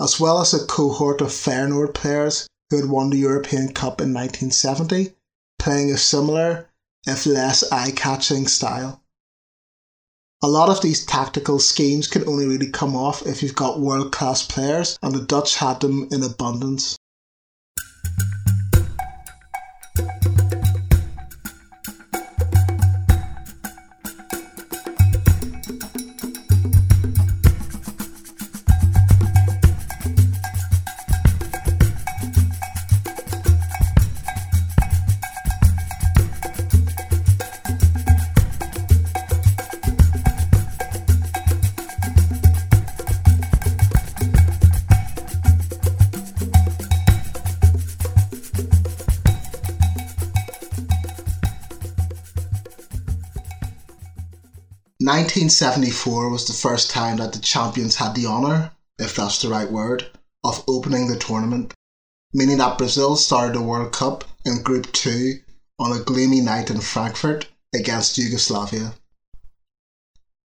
as 0.00 0.18
well 0.18 0.40
as 0.40 0.52
a 0.52 0.66
cohort 0.66 1.20
of 1.20 1.28
Feyenoord 1.28 1.94
players 1.94 2.48
who 2.70 2.76
had 2.76 2.90
won 2.90 3.10
the 3.10 3.18
European 3.18 3.72
Cup 3.72 4.00
in 4.00 4.12
1970, 4.12 5.14
playing 5.58 5.90
a 5.90 5.98
similar, 5.98 6.68
if 7.06 7.26
less 7.26 7.70
eye 7.70 7.92
catching 7.92 8.46
style. 8.46 9.02
A 10.42 10.48
lot 10.48 10.68
of 10.68 10.82
these 10.82 11.06
tactical 11.06 11.58
schemes 11.58 12.06
can 12.06 12.26
only 12.28 12.46
really 12.46 12.70
come 12.70 12.94
off 12.96 13.26
if 13.26 13.42
you've 13.42 13.54
got 13.54 13.80
world 13.80 14.12
class 14.12 14.42
players, 14.42 14.98
and 15.02 15.14
the 15.14 15.22
Dutch 15.22 15.56
had 15.56 15.80
them 15.80 16.08
in 16.10 16.22
abundance. 16.22 16.98
1974 55.34 56.28
was 56.28 56.46
the 56.46 56.52
first 56.52 56.92
time 56.92 57.16
that 57.16 57.32
the 57.32 57.40
champions 57.40 57.96
had 57.96 58.14
the 58.14 58.24
honour, 58.24 58.70
if 59.00 59.16
that's 59.16 59.42
the 59.42 59.48
right 59.48 59.68
word, 59.68 60.06
of 60.44 60.62
opening 60.68 61.08
the 61.08 61.18
tournament, 61.18 61.74
meaning 62.32 62.58
that 62.58 62.78
Brazil 62.78 63.16
started 63.16 63.52
the 63.52 63.60
World 63.60 63.92
Cup 63.92 64.22
in 64.44 64.62
Group 64.62 64.92
2 64.92 65.40
on 65.80 65.90
a 65.90 66.04
gloomy 66.04 66.40
night 66.40 66.70
in 66.70 66.80
Frankfurt 66.80 67.48
against 67.74 68.16
Yugoslavia. 68.16 68.94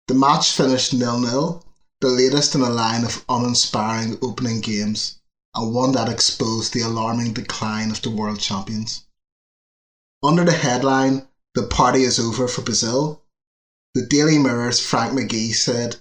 The 0.08 0.14
match 0.14 0.50
finished 0.50 0.92
nil-nil, 0.92 1.64
the 2.00 2.08
latest 2.08 2.56
in 2.56 2.60
a 2.60 2.68
line 2.68 3.04
of 3.04 3.24
uninspiring 3.28 4.18
opening 4.22 4.60
games, 4.60 5.20
and 5.54 5.72
one 5.72 5.92
that 5.92 6.08
exposed 6.08 6.72
the 6.72 6.80
alarming 6.80 7.32
decline 7.32 7.92
of 7.92 8.02
the 8.02 8.10
world 8.10 8.40
champions. 8.40 9.04
Under 10.24 10.42
the 10.42 10.50
headline, 10.50 11.28
The 11.54 11.68
Party 11.68 12.02
is 12.02 12.18
Over 12.18 12.48
for 12.48 12.62
Brazil, 12.62 13.20
the 13.94 14.04
Daily 14.04 14.38
Mirror's 14.38 14.80
Frank 14.80 15.12
McGee 15.12 15.54
said, 15.54 15.96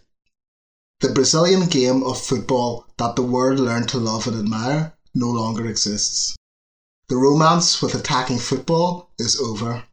The 1.01 1.09
Brazilian 1.09 1.67
game 1.67 2.01
of 2.01 2.19
football 2.19 2.88
that 2.97 3.15
the 3.15 3.21
world 3.21 3.59
learned 3.59 3.88
to 3.89 4.00
love 4.00 4.25
and 4.25 4.35
admire 4.35 4.97
no 5.13 5.29
longer 5.29 5.67
exists. 5.67 6.35
The 7.07 7.17
romance 7.17 7.83
with 7.83 7.93
attacking 7.93 8.39
football 8.39 9.12
is 9.19 9.39
over. 9.39 9.83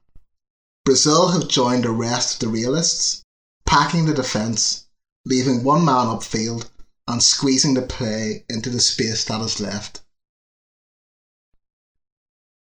Brazil 0.86 1.28
have 1.28 1.48
joined 1.48 1.84
the 1.84 1.90
rest 1.90 2.34
of 2.34 2.40
the 2.40 2.48
realists, 2.48 3.22
packing 3.66 4.06
the 4.06 4.14
defence, 4.14 4.86
leaving 5.26 5.62
one 5.62 5.84
man 5.84 6.06
upfield, 6.06 6.70
and 7.06 7.22
squeezing 7.22 7.74
the 7.74 7.82
play 7.82 8.46
into 8.48 8.70
the 8.70 8.80
space 8.80 9.24
that 9.24 9.42
is 9.42 9.60
left. 9.60 10.00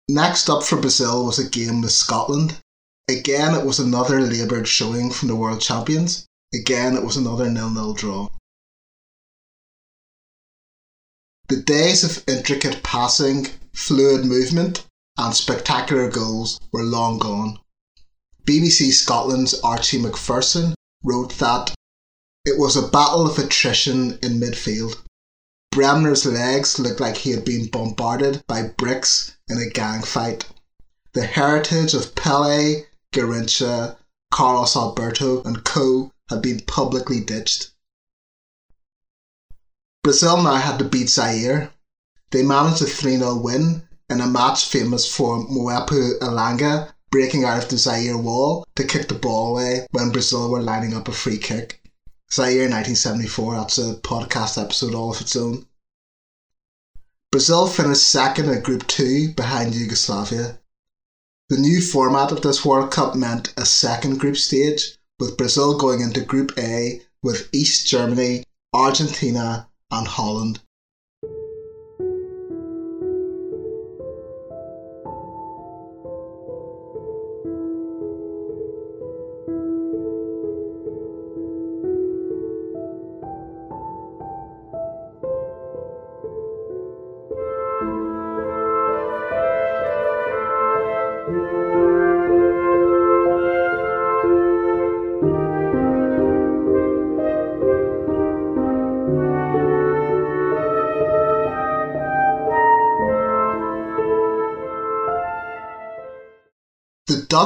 Next 0.09 0.49
up 0.49 0.63
for 0.63 0.81
Brazil 0.81 1.27
was 1.27 1.39
a 1.39 1.47
game 1.47 1.83
with 1.83 1.93
Scotland 1.93 2.63
Again, 3.09 3.55
it 3.55 3.65
was 3.65 3.79
another 3.79 4.21
laboured 4.21 4.67
showing 4.67 5.13
from 5.13 5.29
the 5.29 5.37
world 5.37 5.61
champions. 5.61 6.27
Again, 6.53 6.97
it 6.97 7.05
was 7.05 7.17
another 7.17 7.49
nil-nil 7.49 7.95
draw. 7.95 8.29
The 11.49 11.59
days 11.59 12.03
of 12.03 12.25
intricate 12.27 12.83
passing, 12.83 13.47
fluid 13.73 14.25
movement, 14.25 14.85
and 15.17 15.33
spectacular 15.33 16.11
goals 16.11 16.59
were 16.73 16.83
long 16.83 17.19
gone. 17.19 17.61
BBC 18.45 18.93
Scotland's 18.93 19.55
Archie 19.61 20.01
Macpherson 20.01 20.75
wrote 21.05 21.39
that 21.39 21.73
it 22.45 22.59
was 22.59 22.77
a 22.77 22.89
battle 22.89 23.29
of 23.29 23.39
attrition 23.39 24.19
in 24.23 24.41
midfield. 24.41 24.97
Bremner's 25.71 26.27
legs 26.27 26.81
looked 26.81 27.01
like 27.01 27.19
he 27.19 27.31
had 27.31 27.45
been 27.45 27.69
bombarded 27.69 28.43
by 28.49 28.63
bricks 28.63 29.37
in 29.49 29.59
a 29.59 29.71
gang 29.71 30.03
fight. 30.03 30.47
The 31.13 31.27
heritage 31.27 31.95
of 31.95 32.15
Pele, 32.17 32.83
Garrincha, 33.17 33.69
uh, 33.69 33.95
Carlos 34.31 34.77
Alberto, 34.77 35.43
and 35.45 35.65
co 35.65 36.13
had 36.29 36.43
been 36.43 36.61
publicly 36.61 37.21
ditched. 37.21 37.71
Brazil 40.03 40.43
now 40.43 40.57
had 40.57 40.79
to 40.79 40.85
beat 40.85 41.09
Zaire. 41.09 41.73
They 42.31 42.43
managed 42.43 42.83
a 42.83 42.85
3 42.85 43.17
0 43.17 43.37
win 43.37 43.89
in 44.11 44.21
a 44.21 44.27
match 44.27 44.67
famous 44.67 45.11
for 45.11 45.45
Mwepu 45.47 46.19
Ilunga 46.21 46.93
breaking 47.11 47.45
out 47.45 47.63
of 47.63 47.69
the 47.71 47.79
Zaire 47.79 48.19
wall 48.19 48.67
to 48.75 48.85
kick 48.85 49.09
the 49.09 49.15
ball 49.15 49.53
away 49.53 49.87
when 49.93 50.11
Brazil 50.11 50.51
were 50.51 50.61
lining 50.61 50.93
up 50.95 51.09
a 51.09 51.13
free 51.13 51.39
kick. 51.39 51.81
Zaire 52.31 52.69
1974, 52.69 53.55
that's 53.55 53.79
a 53.79 53.95
podcast 53.95 54.63
episode 54.63 54.95
all 54.95 55.13
of 55.13 55.21
its 55.21 55.35
own. 55.35 55.67
Brazil 57.33 57.67
finished 57.67 58.09
second 58.09 58.51
in 58.51 58.61
Group 58.63 58.87
2 58.87 59.33
behind 59.33 59.75
Yugoslavia. 59.75 60.59
The 61.49 61.59
new 61.59 61.81
format 61.81 62.33
of 62.33 62.43
this 62.43 62.65
World 62.65 62.91
Cup 62.91 63.15
meant 63.15 63.55
a 63.57 63.65
second 63.65 64.19
group 64.19 64.37
stage, 64.37 64.99
with 65.21 65.37
Brazil 65.37 65.79
going 65.79 66.01
into 66.01 66.21
Group 66.21 66.51
A 66.59 67.03
with 67.23 67.49
East 67.53 67.87
Germany, 67.87 68.43
Argentina, 68.75 69.69
and 69.89 70.09
Holland. 70.09 70.59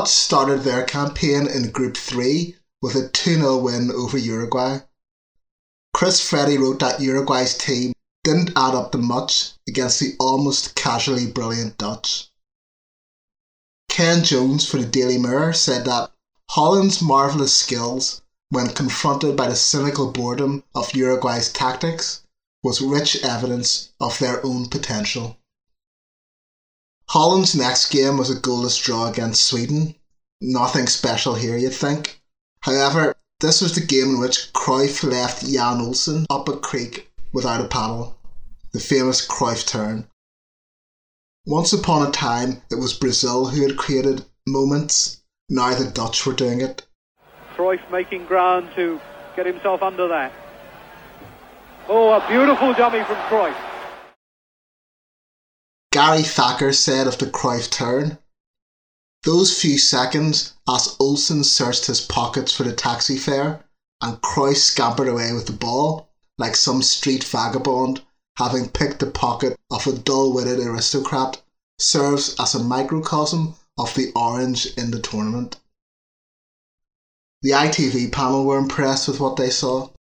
Dutch 0.00 0.08
started 0.08 0.62
their 0.62 0.82
campaign 0.82 1.46
in 1.46 1.72
Group 1.72 1.94
3 1.94 2.56
with 2.80 2.94
a 2.94 3.10
2 3.10 3.34
0 3.34 3.58
win 3.58 3.90
over 3.90 4.16
Uruguay. 4.16 4.78
Cris 5.92 6.22
Freddi 6.22 6.56
wrote 6.58 6.78
that 6.78 7.02
Uruguay's 7.02 7.54
team 7.54 7.92
didn't 8.24 8.56
add 8.56 8.74
up 8.74 8.92
to 8.92 8.96
much 8.96 9.52
against 9.68 10.00
the 10.00 10.16
almost 10.18 10.74
casually 10.74 11.26
brilliant 11.26 11.76
Dutch. 11.76 12.30
Ken 13.90 14.24
Jones 14.24 14.64
for 14.64 14.78
the 14.78 14.86
Daily 14.86 15.18
Mirror 15.18 15.52
said 15.52 15.84
that 15.84 16.10
Holland's 16.48 17.02
marvellous 17.02 17.52
skills, 17.54 18.22
when 18.48 18.72
confronted 18.72 19.36
by 19.36 19.50
the 19.50 19.54
cynical 19.54 20.12
boredom 20.12 20.64
of 20.74 20.94
Uruguay's 20.94 21.52
tactics, 21.52 22.22
was 22.62 22.80
rich 22.80 23.16
evidence 23.16 23.90
of 24.00 24.18
their 24.18 24.42
own 24.46 24.70
potential. 24.70 25.36
Holland's 27.10 27.56
next 27.56 27.90
game 27.90 28.18
was 28.18 28.30
a 28.30 28.40
goalless 28.40 28.80
draw 28.80 29.08
against 29.08 29.42
Sweden. 29.42 29.96
Nothing 30.40 30.86
special 30.86 31.34
here, 31.34 31.56
you'd 31.56 31.74
think. 31.74 32.22
However, 32.62 33.16
This 33.40 33.62
was 33.62 33.74
the 33.74 33.80
game 33.80 34.10
in 34.10 34.20
which 34.20 34.52
Cruyff 34.52 35.02
left 35.02 35.42
Jan 35.42 35.80
Olsson 35.80 36.26
up 36.28 36.46
a 36.48 36.56
creek 36.58 37.10
without 37.32 37.62
a 37.62 37.66
paddle, 37.66 38.18
the 38.72 38.78
famous 38.78 39.26
Cruyff 39.26 39.66
turn. 39.66 40.06
Once 41.46 41.72
upon 41.72 42.06
a 42.06 42.10
time, 42.10 42.60
it 42.70 42.78
was 42.78 42.92
Brazil 42.92 43.46
who 43.46 43.66
had 43.66 43.78
created 43.78 44.26
moments. 44.46 45.22
Now 45.48 45.74
the 45.74 45.90
Dutch 45.90 46.26
were 46.26 46.34
doing 46.34 46.60
it. 46.60 46.86
Cruyff 47.56 47.80
making 47.90 48.26
ground 48.26 48.68
to 48.76 49.00
get 49.36 49.46
himself 49.46 49.82
under 49.82 50.06
that. 50.06 50.32
Oh, 51.88 52.12
a 52.12 52.28
beautiful 52.28 52.74
dummy 52.74 53.02
from 53.04 53.16
Cruyff. 53.30 53.69
Gary 55.92 56.22
Thacker 56.22 56.72
said 56.72 57.08
of 57.08 57.18
the 57.18 57.26
Cruyff 57.26 57.68
turn, 57.68 58.18
those 59.24 59.60
few 59.60 59.76
seconds 59.76 60.52
as 60.68 60.96
Olsson 61.00 61.44
searched 61.44 61.86
his 61.86 62.00
pockets 62.00 62.52
for 62.52 62.62
the 62.62 62.72
taxi 62.72 63.18
fare 63.18 63.64
and 64.00 64.22
Cruyff 64.22 64.58
scampered 64.58 65.08
away 65.08 65.32
with 65.32 65.46
the 65.46 65.52
ball 65.52 66.08
like 66.38 66.54
some 66.54 66.80
street 66.80 67.24
vagabond 67.24 68.02
having 68.36 68.68
picked 68.68 69.00
the 69.00 69.10
pocket 69.10 69.58
of 69.70 69.86
a 69.86 69.92
dull-witted 69.92 70.60
aristocrat 70.60 71.42
serves 71.78 72.34
as 72.38 72.54
a 72.54 72.62
microcosm 72.62 73.56
of 73.76 73.92
the 73.94 74.12
orange 74.14 74.66
in 74.76 74.92
the 74.92 75.00
tournament. 75.00 75.56
The 77.42 77.50
ITV 77.50 78.12
panel 78.12 78.44
were 78.44 78.58
impressed 78.58 79.08
with 79.08 79.18
what 79.18 79.36
they 79.36 79.50
saw. 79.50 79.90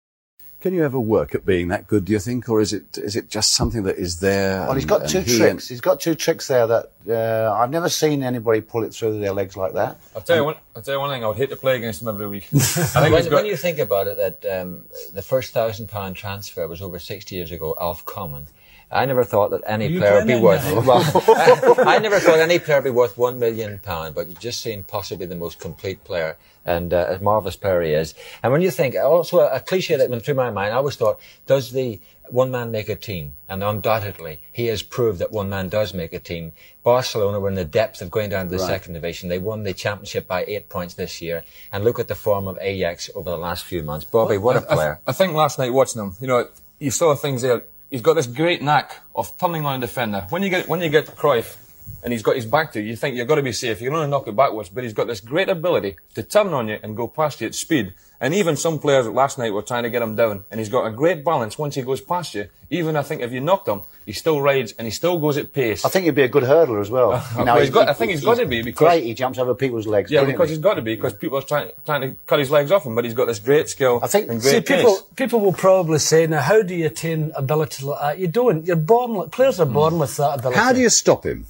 Can 0.60 0.74
you 0.74 0.84
ever 0.84 1.00
work 1.00 1.34
at 1.34 1.46
being 1.46 1.68
that 1.68 1.86
good? 1.86 2.04
Do 2.04 2.12
you 2.12 2.18
think, 2.18 2.46
or 2.50 2.60
is 2.60 2.74
it 2.74 2.98
is 2.98 3.16
it 3.16 3.30
just 3.30 3.54
something 3.54 3.84
that 3.84 3.96
is 3.96 4.20
there? 4.20 4.60
Well, 4.60 4.74
he's 4.74 4.84
got 4.84 5.08
two 5.08 5.20
he 5.20 5.38
tricks. 5.38 5.68
He's 5.68 5.80
got 5.80 6.00
two 6.00 6.14
tricks 6.14 6.48
there 6.48 6.66
that 6.66 6.92
uh, 7.08 7.56
I've 7.58 7.70
never 7.70 7.88
seen 7.88 8.22
anybody 8.22 8.60
pull 8.60 8.84
it 8.84 8.92
through 8.92 9.20
their 9.20 9.32
legs 9.32 9.56
like 9.56 9.72
that. 9.72 9.98
I'll 10.14 10.20
tell 10.20 10.36
you 10.36 10.44
one. 10.44 10.56
I'll 10.76 10.82
tell 10.82 10.94
you 10.94 11.00
one 11.00 11.10
thing. 11.10 11.24
I 11.24 11.28
would 11.28 11.38
hate 11.38 11.48
to 11.48 11.56
play 11.56 11.76
against 11.76 12.02
him 12.02 12.08
every 12.08 12.26
week. 12.26 12.48
I 12.54 12.58
think 12.58 12.94
when, 13.14 13.24
got... 13.24 13.32
when, 13.32 13.46
you 13.46 13.56
think 13.56 13.78
about 13.78 14.06
it, 14.06 14.18
that 14.18 14.60
um, 14.60 14.84
the 15.14 15.22
first 15.22 15.54
thousand 15.54 15.88
pound 15.88 16.16
transfer 16.16 16.68
was 16.68 16.82
over 16.82 16.98
sixty 16.98 17.36
years 17.36 17.52
ago. 17.52 17.74
Alf 17.80 18.04
Common. 18.04 18.46
I 18.92 19.06
never 19.06 19.22
thought 19.22 19.50
that 19.52 19.62
any 19.66 19.96
player 19.96 20.16
would 20.16 20.26
be 20.26 20.34
worth. 20.34 20.64
Well, 20.72 21.02
I, 21.86 21.96
I, 21.96 21.98
never 21.98 22.18
thought 22.18 22.40
any 22.40 22.58
player 22.58 22.78
would 22.78 22.84
be 22.84 22.90
worth 22.90 23.16
one 23.16 23.38
million 23.38 23.78
pound, 23.78 24.16
but 24.16 24.26
you've 24.26 24.40
just 24.40 24.60
seen 24.60 24.82
possibly 24.82 25.26
the 25.26 25.36
most 25.36 25.60
complete 25.60 26.02
player 26.02 26.36
and 26.66 26.92
uh, 26.92 27.06
as 27.08 27.20
marvelous 27.20 27.56
player 27.56 27.82
he 27.82 27.92
is. 27.92 28.14
And 28.42 28.52
when 28.52 28.62
you 28.62 28.70
think, 28.70 28.96
also 28.96 29.40
a, 29.40 29.56
a 29.56 29.60
cliche 29.60 29.96
that 29.96 30.10
went 30.10 30.24
through 30.24 30.34
my 30.34 30.50
mind, 30.50 30.72
I 30.72 30.76
always 30.76 30.96
thought, 30.96 31.20
does 31.46 31.70
the 31.72 32.00
one 32.28 32.50
man 32.50 32.70
make 32.70 32.88
a 32.88 32.96
team? 32.96 33.32
And 33.48 33.62
undoubtedly, 33.62 34.40
he 34.52 34.66
has 34.66 34.82
proved 34.82 35.20
that 35.20 35.32
one 35.32 35.48
man 35.48 35.68
does 35.68 35.94
make 35.94 36.12
a 36.12 36.18
team. 36.18 36.52
Barcelona 36.82 37.40
were 37.40 37.48
in 37.48 37.54
the 37.54 37.64
depth 37.64 38.02
of 38.02 38.10
going 38.10 38.30
down 38.30 38.46
to 38.46 38.56
the 38.56 38.62
right. 38.62 38.68
second 38.68 38.94
division. 38.94 39.28
They 39.28 39.38
won 39.38 39.62
the 39.62 39.72
championship 39.72 40.26
by 40.26 40.44
eight 40.46 40.68
points 40.68 40.94
this 40.94 41.20
year. 41.20 41.44
And 41.72 41.84
look 41.84 41.98
at 41.98 42.08
the 42.08 42.14
form 42.14 42.48
of 42.48 42.58
Ajax 42.60 43.10
over 43.14 43.30
the 43.30 43.38
last 43.38 43.64
few 43.64 43.82
months. 43.82 44.04
Bobby, 44.04 44.36
what 44.36 44.56
a 44.56 44.62
player. 44.62 45.00
I, 45.06 45.10
I, 45.10 45.12
think 45.12 45.34
last 45.34 45.58
night 45.58 45.72
watching 45.72 46.02
him, 46.02 46.14
you 46.20 46.26
know, 46.26 46.48
you 46.78 46.90
saw 46.90 47.14
things 47.14 47.42
there 47.42 47.64
he's 47.90 48.02
got 48.02 48.14
this 48.14 48.26
great 48.26 48.62
knack 48.62 48.96
of 49.14 49.36
turning 49.38 49.66
on 49.66 49.78
a 49.78 49.80
defender. 49.80 50.26
When 50.30 50.42
you 50.42 50.48
get 50.48 50.68
when 50.68 50.80
you 50.80 50.88
get 50.88 51.06
Cruyff 51.06 51.56
and 52.02 52.12
he's 52.12 52.22
got 52.22 52.36
his 52.36 52.46
back 52.46 52.72
to 52.72 52.80
you, 52.80 52.90
you 52.90 52.96
think 52.96 53.16
you've 53.16 53.28
got 53.28 53.36
to 53.36 53.42
be 53.42 53.52
safe. 53.52 53.80
You 53.80 53.88
can 53.88 53.96
only 53.96 54.10
knock 54.10 54.26
it 54.26 54.36
backwards, 54.36 54.68
but 54.68 54.84
he's 54.84 54.92
got 54.92 55.06
this 55.06 55.20
great 55.20 55.48
ability 55.48 55.96
to 56.14 56.22
turn 56.22 56.48
on 56.48 56.68
you 56.68 56.78
and 56.82 56.96
go 56.96 57.08
past 57.08 57.40
you 57.40 57.46
at 57.46 57.54
speed. 57.54 57.94
And 58.22 58.34
even 58.34 58.56
some 58.56 58.78
players 58.78 59.08
last 59.08 59.38
night 59.38 59.50
were 59.50 59.62
trying 59.62 59.84
to 59.84 59.90
get 59.90 60.02
him 60.02 60.14
down, 60.14 60.44
and 60.50 60.60
he's 60.60 60.68
got 60.68 60.84
a 60.84 60.90
great 60.90 61.24
balance 61.24 61.56
once 61.56 61.74
he 61.74 61.82
goes 61.82 62.02
past 62.02 62.34
you. 62.34 62.48
Even 62.68 62.94
I 62.94 63.02
think 63.02 63.22
if 63.22 63.32
you 63.32 63.40
knocked 63.40 63.66
him, 63.66 63.80
he 64.04 64.12
still 64.12 64.42
rides 64.42 64.74
and 64.78 64.86
he 64.86 64.90
still 64.90 65.18
goes 65.18 65.38
at 65.38 65.52
pace. 65.52 65.84
I 65.84 65.88
think 65.88 66.04
he'd 66.04 66.14
be 66.14 66.22
a 66.22 66.28
good 66.28 66.44
hurdler 66.44 66.80
as 66.80 66.90
well. 66.90 67.12
you 67.36 67.44
know, 67.44 67.54
well, 67.54 67.70
got, 67.70 67.88
I 67.88 67.94
think 67.94 68.10
he's, 68.10 68.20
he's 68.20 68.26
got 68.26 68.36
to 68.36 68.46
be 68.46 68.62
because 68.62 68.78
great. 68.78 69.04
He 69.04 69.14
jumps 69.14 69.38
over 69.38 69.54
people's 69.54 69.86
legs. 69.86 70.10
Yeah, 70.10 70.24
because 70.24 70.50
he's 70.50 70.58
got 70.58 70.74
to 70.74 70.82
be 70.82 70.94
because 70.94 71.14
people 71.14 71.38
are 71.38 71.42
trying 71.42 71.70
trying 71.86 72.02
to 72.02 72.16
cut 72.26 72.38
his 72.38 72.50
legs 72.50 72.70
off 72.70 72.84
him, 72.84 72.94
but 72.94 73.04
he's 73.04 73.14
got 73.14 73.26
this 73.26 73.38
great 73.38 73.70
skill. 73.70 74.00
I 74.02 74.06
think. 74.06 74.28
And 74.28 74.40
great 74.40 74.66
see, 74.66 74.74
people 74.74 74.98
people 75.16 75.40
will 75.40 75.54
probably 75.54 75.98
say, 75.98 76.26
now, 76.26 76.42
how 76.42 76.62
do 76.62 76.74
you 76.74 76.86
attain 76.86 77.32
ability 77.34 77.86
like 77.86 78.00
that? 78.00 78.18
You 78.18 78.28
don't. 78.28 78.66
You're 78.66 78.76
born. 78.76 79.30
Players 79.30 79.58
are 79.60 79.66
born 79.66 79.94
mm. 79.94 80.00
with 80.00 80.16
that 80.18 80.40
ability. 80.40 80.58
How 80.58 80.72
do 80.72 80.80
you 80.80 80.90
stop 80.90 81.24
him? 81.24 81.46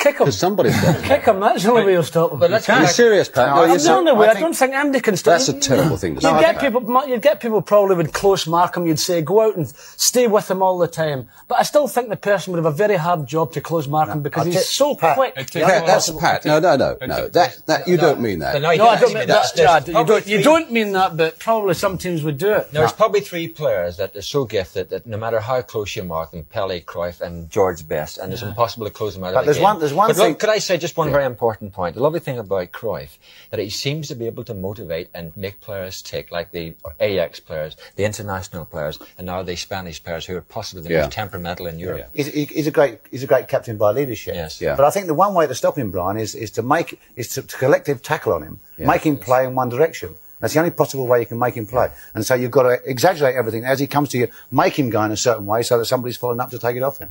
Kick 0.00 0.14
him. 0.14 0.24
Because 0.24 0.38
somebody's 0.38 0.80
got 0.82 0.94
him. 0.96 1.02
Kick 1.02 1.24
him. 1.24 1.40
That's 1.40 1.62
the 1.62 1.70
only 1.70 1.84
way 1.84 1.92
you'll 1.92 2.02
stop 2.02 2.32
him. 2.32 2.38
But 2.38 2.50
let's 2.50 2.68
Are 2.70 2.80
you 2.80 2.86
serious, 2.88 3.28
Pat? 3.28 3.54
No, 3.54 3.66
no, 3.66 3.76
the 3.76 3.92
only 3.92 4.12
way. 4.12 4.28
I, 4.28 4.30
I 4.30 4.40
don't 4.40 4.56
think 4.56 4.72
Andy 4.72 5.00
can 5.00 5.16
stop 5.16 5.32
That's 5.32 5.48
a 5.48 5.60
terrible 5.60 5.98
thing 5.98 6.14
to 6.14 6.22
say. 6.22 6.32
You'd 6.32 6.40
get 6.40 6.58
people, 6.58 7.04
you'd 7.06 7.20
get 7.20 7.40
people 7.40 7.60
probably 7.60 7.96
would 7.96 8.14
close 8.14 8.46
mark 8.46 8.78
him. 8.78 8.86
You'd 8.86 8.98
say, 8.98 9.20
go 9.20 9.42
out 9.42 9.56
and 9.56 9.68
stay 9.68 10.26
with 10.26 10.50
him 10.50 10.62
all 10.62 10.78
the 10.78 10.88
time. 10.88 11.28
But 11.48 11.60
I 11.60 11.64
still 11.64 11.86
think 11.86 12.08
the 12.08 12.16
person 12.16 12.52
would 12.52 12.64
have 12.64 12.72
a 12.72 12.76
very 12.76 12.96
hard 12.96 13.26
job 13.26 13.52
to 13.52 13.60
close 13.60 13.86
mark 13.88 14.08
him 14.08 14.22
because 14.22 14.46
he's 14.46 14.68
so 14.68 14.94
Pat, 14.94 15.16
quick. 15.16 15.34
Pat, 15.34 15.86
that's 15.86 16.10
Pat. 16.10 16.46
No, 16.46 16.58
no, 16.58 16.76
no, 16.76 16.96
no. 17.02 17.28
That, 17.28 17.60
that, 17.66 17.86
you 17.86 17.98
don't 17.98 18.20
mean 18.20 18.38
that. 18.38 18.60
No, 18.62 18.68
I 18.68 18.76
don't 18.98 19.12
mean 19.12 19.28
that. 19.28 19.52
Chad, 19.54 19.86
you 19.86 19.92
don't, 19.92 20.26
you 20.26 20.42
don't 20.42 20.72
mean 20.72 20.92
that, 20.92 21.18
but 21.18 21.38
probably 21.38 21.74
some 21.74 21.98
teams 21.98 22.22
would 22.22 22.38
do 22.38 22.52
it. 22.52 22.72
There's 22.72 22.92
probably 22.92 23.20
three 23.20 23.48
players 23.48 23.98
that 23.98 24.16
are 24.16 24.22
so 24.22 24.46
gifted 24.46 24.88
that 24.90 25.06
no 25.06 25.18
matter 25.18 25.40
how 25.40 25.60
close 25.60 25.94
you 25.94 26.04
mark 26.04 26.30
them, 26.30 26.44
Pele, 26.44 26.80
Cruyff 26.80 27.20
and 27.20 27.50
George 27.50 27.86
Best, 27.86 28.16
and 28.16 28.32
it's 28.32 28.42
impossible 28.42 28.86
to 28.86 28.92
close 28.92 29.14
them 29.14 29.24
out 29.24 29.34
but 29.34 29.44
there's 29.44 29.58
One, 29.58 29.78
there's 29.90 29.98
one 29.98 30.14
thing. 30.14 30.34
Could 30.36 30.48
I 30.48 30.58
say 30.58 30.78
just 30.78 30.96
one 30.96 31.08
yeah. 31.08 31.12
very 31.12 31.24
important 31.24 31.72
point. 31.72 31.94
The 31.94 32.02
lovely 32.02 32.20
thing 32.20 32.38
about 32.38 32.72
Cruyff, 32.72 33.18
that 33.50 33.60
he 33.60 33.70
seems 33.70 34.08
to 34.08 34.14
be 34.14 34.26
able 34.26 34.44
to 34.44 34.54
motivate 34.54 35.08
and 35.14 35.36
make 35.36 35.60
players 35.60 36.02
tick, 36.02 36.30
like 36.30 36.52
the 36.52 36.74
Ajax 37.00 37.40
players, 37.40 37.76
the 37.96 38.04
international 38.04 38.64
players, 38.64 38.98
and 39.18 39.26
now 39.26 39.42
the 39.42 39.56
Spanish 39.56 40.02
players 40.02 40.26
who 40.26 40.36
are 40.36 40.42
possibly 40.42 40.82
the 40.82 40.90
yeah. 40.90 41.02
most 41.02 41.12
temperamental 41.12 41.66
in 41.66 41.78
Europe. 41.78 42.10
Yeah. 42.14 42.24
He's, 42.24 42.48
he's, 42.48 42.66
a 42.66 42.70
great, 42.70 43.00
he's 43.10 43.22
a 43.22 43.26
great 43.26 43.48
captain 43.48 43.76
by 43.76 43.92
leadership. 43.92 44.34
Yes. 44.34 44.60
Yeah. 44.60 44.76
But 44.76 44.86
I 44.86 44.90
think 44.90 45.06
the 45.06 45.14
one 45.14 45.34
way 45.34 45.46
to 45.46 45.54
stop 45.54 45.76
him, 45.76 45.90
Brian, 45.90 46.16
is, 46.16 46.34
is 46.34 46.50
to 46.52 46.62
make, 46.62 47.00
is 47.16 47.28
to, 47.34 47.42
to 47.42 47.56
collective 47.56 48.02
tackle 48.02 48.32
on 48.32 48.42
him, 48.42 48.60
make 48.78 49.02
him 49.02 49.16
play 49.16 49.44
in 49.44 49.54
one 49.54 49.68
direction. 49.68 50.14
That's 50.40 50.54
the 50.54 50.60
only 50.60 50.70
possible 50.70 51.06
way 51.06 51.20
you 51.20 51.26
can 51.26 51.38
make 51.38 51.54
him 51.54 51.66
play. 51.66 51.90
And 52.14 52.24
so 52.24 52.34
you've 52.34 52.50
got 52.50 52.62
to 52.62 52.80
exaggerate 52.86 53.36
everything 53.36 53.64
as 53.64 53.78
he 53.78 53.86
comes 53.86 54.08
to 54.10 54.18
you, 54.18 54.28
make 54.50 54.78
him 54.78 54.88
go 54.88 55.02
in 55.02 55.12
a 55.12 55.16
certain 55.16 55.46
way 55.46 55.62
so 55.62 55.78
that 55.78 55.84
somebody's 55.84 56.16
following 56.16 56.40
up 56.40 56.50
to 56.50 56.58
take 56.58 56.76
it 56.76 56.82
off 56.82 56.98
him. 56.98 57.10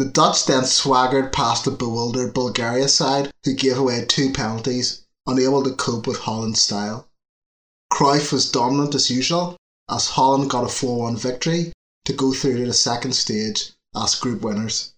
The 0.00 0.06
Dutch 0.06 0.46
then 0.46 0.64
swaggered 0.64 1.30
past 1.30 1.66
the 1.66 1.70
bewildered 1.70 2.32
Bulgaria 2.32 2.88
side, 2.88 3.30
who 3.44 3.52
gave 3.52 3.76
away 3.76 4.02
two 4.06 4.32
penalties, 4.32 5.02
unable 5.26 5.62
to 5.62 5.74
cope 5.74 6.06
with 6.06 6.20
Holland's 6.20 6.62
style. 6.62 7.06
Cruyff 7.92 8.32
was 8.32 8.50
dominant 8.50 8.94
as 8.94 9.10
usual, 9.10 9.58
as 9.90 10.06
Holland 10.16 10.48
got 10.48 10.64
a 10.64 10.68
4 10.68 11.00
1 11.00 11.18
victory 11.18 11.74
to 12.06 12.14
go 12.14 12.32
through 12.32 12.56
to 12.60 12.64
the 12.64 12.72
second 12.72 13.12
stage 13.12 13.72
as 13.94 14.14
group 14.14 14.40
winners. 14.40 14.94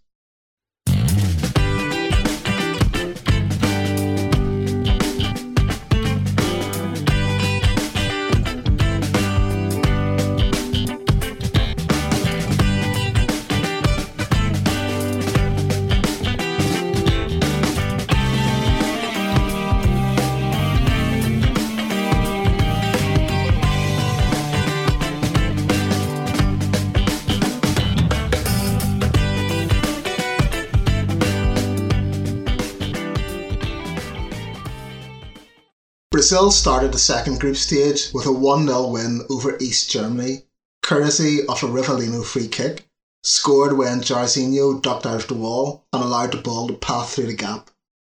Brazil 36.32 36.50
started 36.50 36.92
the 36.92 36.98
second 36.98 37.40
group 37.40 37.58
stage 37.58 38.10
with 38.14 38.24
a 38.24 38.32
1 38.32 38.66
0 38.66 38.86
win 38.86 39.20
over 39.28 39.58
East 39.58 39.90
Germany, 39.90 40.46
courtesy 40.82 41.46
of 41.46 41.62
a 41.62 41.66
Rivellino 41.66 42.24
free 42.24 42.48
kick, 42.48 42.88
scored 43.22 43.76
when 43.76 44.00
Jairzinho 44.00 44.80
ducked 44.80 45.04
out 45.04 45.20
of 45.20 45.28
the 45.28 45.34
wall 45.34 45.84
and 45.92 46.02
allowed 46.02 46.32
the 46.32 46.38
ball 46.40 46.68
to 46.68 46.72
pass 46.72 47.14
through 47.14 47.26
the 47.26 47.34
gap. 47.34 47.70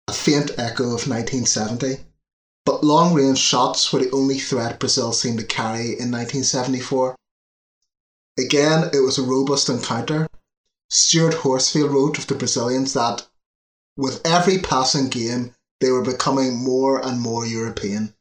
A 0.07 0.13
faint 0.13 0.53
echo 0.57 0.85
of 0.85 1.09
1970. 1.09 2.05
But 2.65 2.85
long 2.85 3.15
range 3.15 3.41
shots 3.41 3.93
were 3.93 3.99
the 3.99 4.13
only 4.13 4.39
threat 4.39 4.79
Brazil 4.79 5.13
seemed 5.13 5.41
to 5.41 5.45
carry 5.45 5.99
in 5.99 6.13
1974. 6.13 7.17
Again, 8.39 8.91
it 8.93 9.01
was 9.01 9.19
a 9.19 9.23
robust 9.23 9.69
encounter. 9.69 10.29
Stuart 10.89 11.35
Horsfield 11.35 11.91
wrote 11.91 12.19
of 12.19 12.29
the 12.29 12.37
Brazilians 12.37 12.93
that, 12.93 13.27
with 13.97 14.25
every 14.25 14.59
passing 14.59 15.09
game, 15.09 15.53
they 15.85 15.91
were 15.91 16.01
becoming 16.01 16.57
more 16.57 16.99
and 17.07 17.21
more 17.21 17.45
European. 17.45 18.15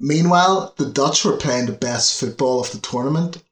Meanwhile, 0.00 0.74
the 0.76 0.86
Dutch 0.86 1.24
were 1.24 1.36
playing 1.36 1.66
the 1.66 1.72
best 1.72 2.18
football 2.18 2.60
of 2.60 2.72
the 2.72 2.78
tournament. 2.78 3.44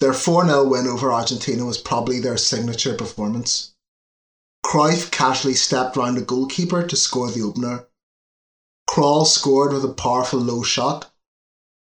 Their 0.00 0.14
4 0.14 0.46
0 0.46 0.64
win 0.64 0.88
over 0.88 1.12
Argentina 1.12 1.64
was 1.64 1.78
probably 1.78 2.18
their 2.18 2.36
signature 2.36 2.96
performance. 2.96 3.70
Cruyff 4.66 5.12
casually 5.12 5.54
stepped 5.54 5.96
round 5.96 6.16
the 6.16 6.22
goalkeeper 6.22 6.84
to 6.84 6.96
score 6.96 7.30
the 7.30 7.42
opener. 7.42 7.86
Krol 8.90 9.24
scored 9.24 9.72
with 9.72 9.84
a 9.84 9.94
powerful 9.94 10.40
low 10.40 10.64
shot. 10.64 11.08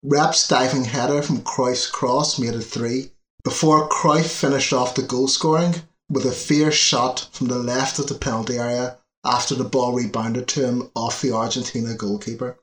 Rep's 0.02 0.48
diving 0.48 0.86
header 0.86 1.22
from 1.22 1.44
Cruyff's 1.44 1.86
cross 1.86 2.40
made 2.40 2.56
it 2.56 2.64
3, 2.64 3.12
before 3.44 3.88
Cruyff 3.90 4.26
finished 4.26 4.74
off 4.74 4.96
the 4.96 5.04
goal 5.04 5.28
scoring 5.28 5.84
with 6.10 6.26
a 6.26 6.32
fierce 6.32 6.74
shot 6.74 7.28
from 7.32 7.46
the 7.46 7.60
left 7.60 8.00
of 8.00 8.08
the 8.08 8.16
penalty 8.16 8.58
area 8.58 8.98
after 9.26 9.56
the 9.56 9.64
ball 9.64 9.94
rebounded 9.94 10.48
to 10.48 10.66
him 10.66 10.92
off 10.96 11.22
the 11.22 11.32
Argentina 11.32 11.96
goalkeeper. 11.96 12.60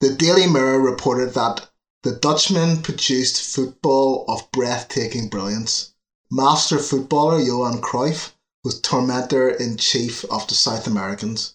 The 0.00 0.14
Daily 0.14 0.46
Mirror 0.46 0.80
reported 0.80 1.34
that 1.34 1.70
the 2.02 2.16
Dutchman 2.16 2.82
produced 2.82 3.40
football 3.42 4.24
of 4.28 4.50
breathtaking 4.52 5.28
brilliance. 5.28 5.92
Master 6.30 6.78
footballer 6.78 7.38
Johan 7.38 7.80
Cruyff 7.80 8.32
was 8.62 8.80
tormentor 8.80 9.48
in 9.48 9.76
chief 9.76 10.24
of 10.24 10.46
the 10.48 10.54
South 10.54 10.86
Americans. 10.86 11.54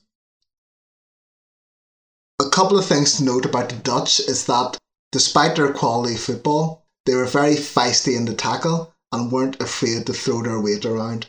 A 2.40 2.50
couple 2.50 2.80
of 2.80 2.86
things 2.86 3.18
to 3.18 3.24
note 3.24 3.46
about 3.46 3.70
the 3.70 3.76
Dutch 3.76 4.20
is 4.20 4.46
that 4.46 4.78
despite 5.12 5.58
their 5.58 5.74
quality 5.74 6.16
football, 6.16 6.86
they 7.06 7.16
were 7.16 7.26
very 7.26 7.56
feisty 7.56 8.16
in 8.16 8.26
the 8.26 8.34
tackle 8.34 8.94
and 9.12 9.32
weren't 9.32 9.62
afraid 9.62 10.06
to 10.06 10.14
throw 10.14 10.42
their 10.42 10.60
weight 10.60 10.86
around. 10.86 11.28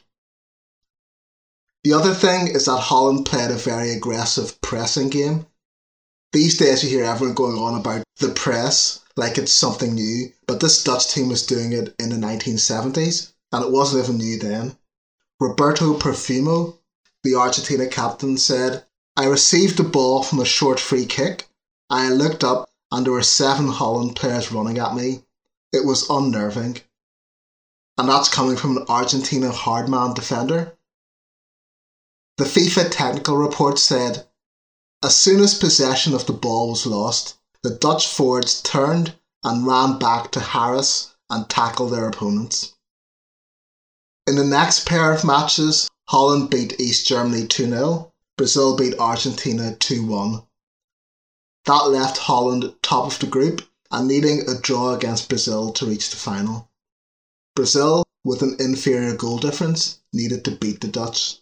The 1.84 1.94
other 1.94 2.14
thing 2.14 2.48
is 2.48 2.66
that 2.66 2.78
Holland 2.78 3.26
played 3.26 3.50
a 3.50 3.54
very 3.54 3.90
aggressive 3.90 4.60
pressing 4.60 5.08
game 5.08 5.46
these 6.32 6.56
days, 6.56 6.84
you 6.84 6.90
hear 6.90 7.04
everyone 7.04 7.34
going 7.34 7.58
on 7.58 7.74
about 7.74 8.04
the 8.18 8.28
press 8.28 9.00
like 9.16 9.36
it's 9.36 9.52
something 9.52 9.94
new, 9.94 10.32
but 10.46 10.60
this 10.60 10.84
Dutch 10.84 11.12
team 11.12 11.28
was 11.28 11.44
doing 11.44 11.72
it 11.72 11.92
in 11.98 12.10
the 12.10 12.24
1970s, 12.24 13.32
and 13.50 13.64
it 13.64 13.72
wasn't 13.72 14.04
even 14.04 14.18
new 14.18 14.38
then. 14.38 14.76
Roberto 15.40 15.98
Perfumo, 15.98 16.76
the 17.24 17.34
Argentina 17.34 17.88
captain, 17.88 18.38
said, 18.38 18.84
I 19.16 19.24
received 19.24 19.76
the 19.76 19.82
ball 19.82 20.22
from 20.22 20.38
a 20.38 20.44
short 20.44 20.78
free 20.78 21.04
kick. 21.04 21.48
I 21.90 22.10
looked 22.10 22.44
up, 22.44 22.70
and 22.92 23.04
there 23.04 23.12
were 23.12 23.24
seven 23.24 23.66
Holland 23.66 24.14
players 24.14 24.52
running 24.52 24.78
at 24.78 24.94
me. 24.94 25.24
It 25.72 25.84
was 25.84 26.08
unnerving. 26.08 26.80
And 27.98 28.08
that's 28.08 28.28
coming 28.28 28.56
from 28.56 28.76
an 28.76 28.86
Argentina 28.88 29.50
hardman 29.50 30.14
defender. 30.14 30.76
The 32.40 32.46
FIFA 32.46 32.90
technical 32.90 33.36
report 33.36 33.78
said 33.78 34.26
as 35.02 35.14
soon 35.14 35.42
as 35.42 35.52
possession 35.52 36.14
of 36.14 36.24
the 36.24 36.32
ball 36.32 36.70
was 36.70 36.86
lost, 36.86 37.34
the 37.62 37.68
Dutch 37.68 38.08
forwards 38.08 38.62
turned 38.62 39.12
and 39.44 39.66
ran 39.66 39.98
back 39.98 40.32
to 40.32 40.40
harass 40.40 41.10
and 41.28 41.50
tackle 41.50 41.90
their 41.90 42.08
opponents. 42.08 42.72
In 44.26 44.36
the 44.36 44.44
next 44.46 44.86
pair 44.86 45.12
of 45.12 45.22
matches, 45.22 45.90
Holland 46.08 46.48
beat 46.48 46.80
East 46.80 47.06
Germany 47.06 47.46
2 47.46 47.68
0, 47.68 48.10
Brazil 48.38 48.74
beat 48.74 48.98
Argentina 48.98 49.76
2 49.76 50.06
1. 50.06 50.42
That 51.66 51.90
left 51.90 52.16
Holland 52.16 52.74
top 52.80 53.04
of 53.04 53.18
the 53.18 53.26
group 53.26 53.68
and 53.90 54.08
needing 54.08 54.48
a 54.48 54.54
draw 54.54 54.94
against 54.94 55.28
Brazil 55.28 55.72
to 55.74 55.84
reach 55.84 56.08
the 56.08 56.16
final. 56.16 56.70
Brazil, 57.54 58.02
with 58.24 58.40
an 58.40 58.56
inferior 58.58 59.14
goal 59.14 59.36
difference, 59.36 59.98
needed 60.14 60.42
to 60.46 60.52
beat 60.52 60.80
the 60.80 60.88
Dutch. 60.88 61.39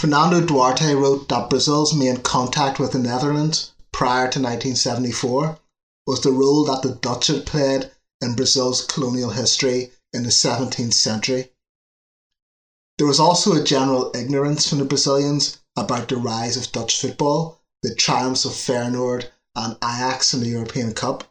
Fernando 0.00 0.40
Duarte 0.40 0.94
wrote 0.94 1.28
that 1.28 1.50
Brazil's 1.50 1.92
main 1.92 2.22
contact 2.22 2.78
with 2.78 2.92
the 2.92 2.98
Netherlands 2.98 3.72
prior 3.92 4.30
to 4.30 4.40
1974 4.40 5.58
was 6.06 6.22
the 6.22 6.32
role 6.32 6.64
that 6.64 6.80
the 6.80 6.94
Dutch 6.94 7.26
had 7.26 7.44
played 7.44 7.90
in 8.22 8.34
Brazil's 8.34 8.80
colonial 8.82 9.28
history 9.28 9.92
in 10.14 10.22
the 10.22 10.30
17th 10.30 10.94
century. 10.94 11.52
There 12.96 13.06
was 13.06 13.20
also 13.20 13.52
a 13.52 13.62
general 13.62 14.10
ignorance 14.14 14.66
from 14.66 14.78
the 14.78 14.86
Brazilians 14.86 15.58
about 15.76 16.08
the 16.08 16.16
rise 16.16 16.56
of 16.56 16.72
Dutch 16.72 16.98
football, 16.98 17.60
the 17.82 17.94
triumphs 17.94 18.46
of 18.46 18.52
Feyenoord 18.52 19.26
and 19.54 19.76
Ajax 19.84 20.32
in 20.32 20.40
the 20.40 20.48
European 20.48 20.94
Cup. 20.94 21.30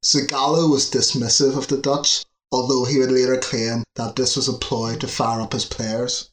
Zagallo 0.00 0.70
was 0.70 0.88
dismissive 0.88 1.56
of 1.56 1.66
the 1.66 1.78
Dutch, 1.78 2.24
although 2.52 2.84
he 2.84 3.00
would 3.00 3.10
later 3.10 3.36
claim 3.36 3.82
that 3.96 4.14
this 4.14 4.36
was 4.36 4.46
a 4.46 4.52
ploy 4.52 4.94
to 4.94 5.08
fire 5.08 5.40
up 5.40 5.52
his 5.54 5.64
players. 5.64 6.30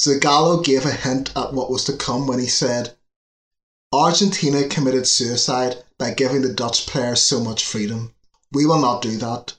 Zagallo 0.00 0.62
gave 0.62 0.86
a 0.86 0.92
hint 0.92 1.32
at 1.34 1.52
what 1.52 1.72
was 1.72 1.82
to 1.82 1.92
come 1.92 2.28
when 2.28 2.38
he 2.38 2.46
said, 2.46 2.96
Argentina 3.92 4.68
committed 4.68 5.08
suicide 5.08 5.82
by 5.98 6.12
giving 6.12 6.42
the 6.42 6.52
Dutch 6.52 6.86
players 6.86 7.20
so 7.20 7.40
much 7.40 7.64
freedom. 7.64 8.14
We 8.52 8.64
will 8.64 8.78
not 8.78 9.02
do 9.02 9.16
that. 9.16 9.54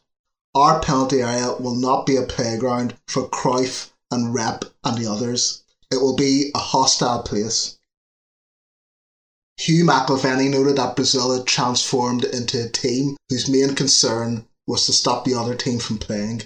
Our 0.55 0.79
penalty 0.79 1.21
area 1.21 1.55
will 1.59 1.75
not 1.75 2.05
be 2.05 2.15
a 2.15 2.23
playground 2.23 2.95
for 3.05 3.27
Cruyff 3.27 3.89
and 4.09 4.33
Rep 4.33 4.63
and 4.81 4.97
the 4.97 5.11
others. 5.11 5.63
It 5.91 5.97
will 5.97 6.15
be 6.15 6.51
a 6.55 6.59
hostile 6.59 7.21
place. 7.23 7.77
Hugh 9.57 9.83
McIlvanney 9.83 10.49
noted 10.49 10.77
that 10.77 10.95
Brazil 10.95 11.35
had 11.35 11.47
transformed 11.47 12.23
into 12.23 12.63
a 12.63 12.69
team 12.69 13.17
whose 13.27 13.49
main 13.49 13.75
concern 13.75 14.47
was 14.65 14.85
to 14.85 14.93
stop 14.93 15.25
the 15.25 15.33
other 15.33 15.55
team 15.55 15.79
from 15.79 15.97
playing. 15.97 16.43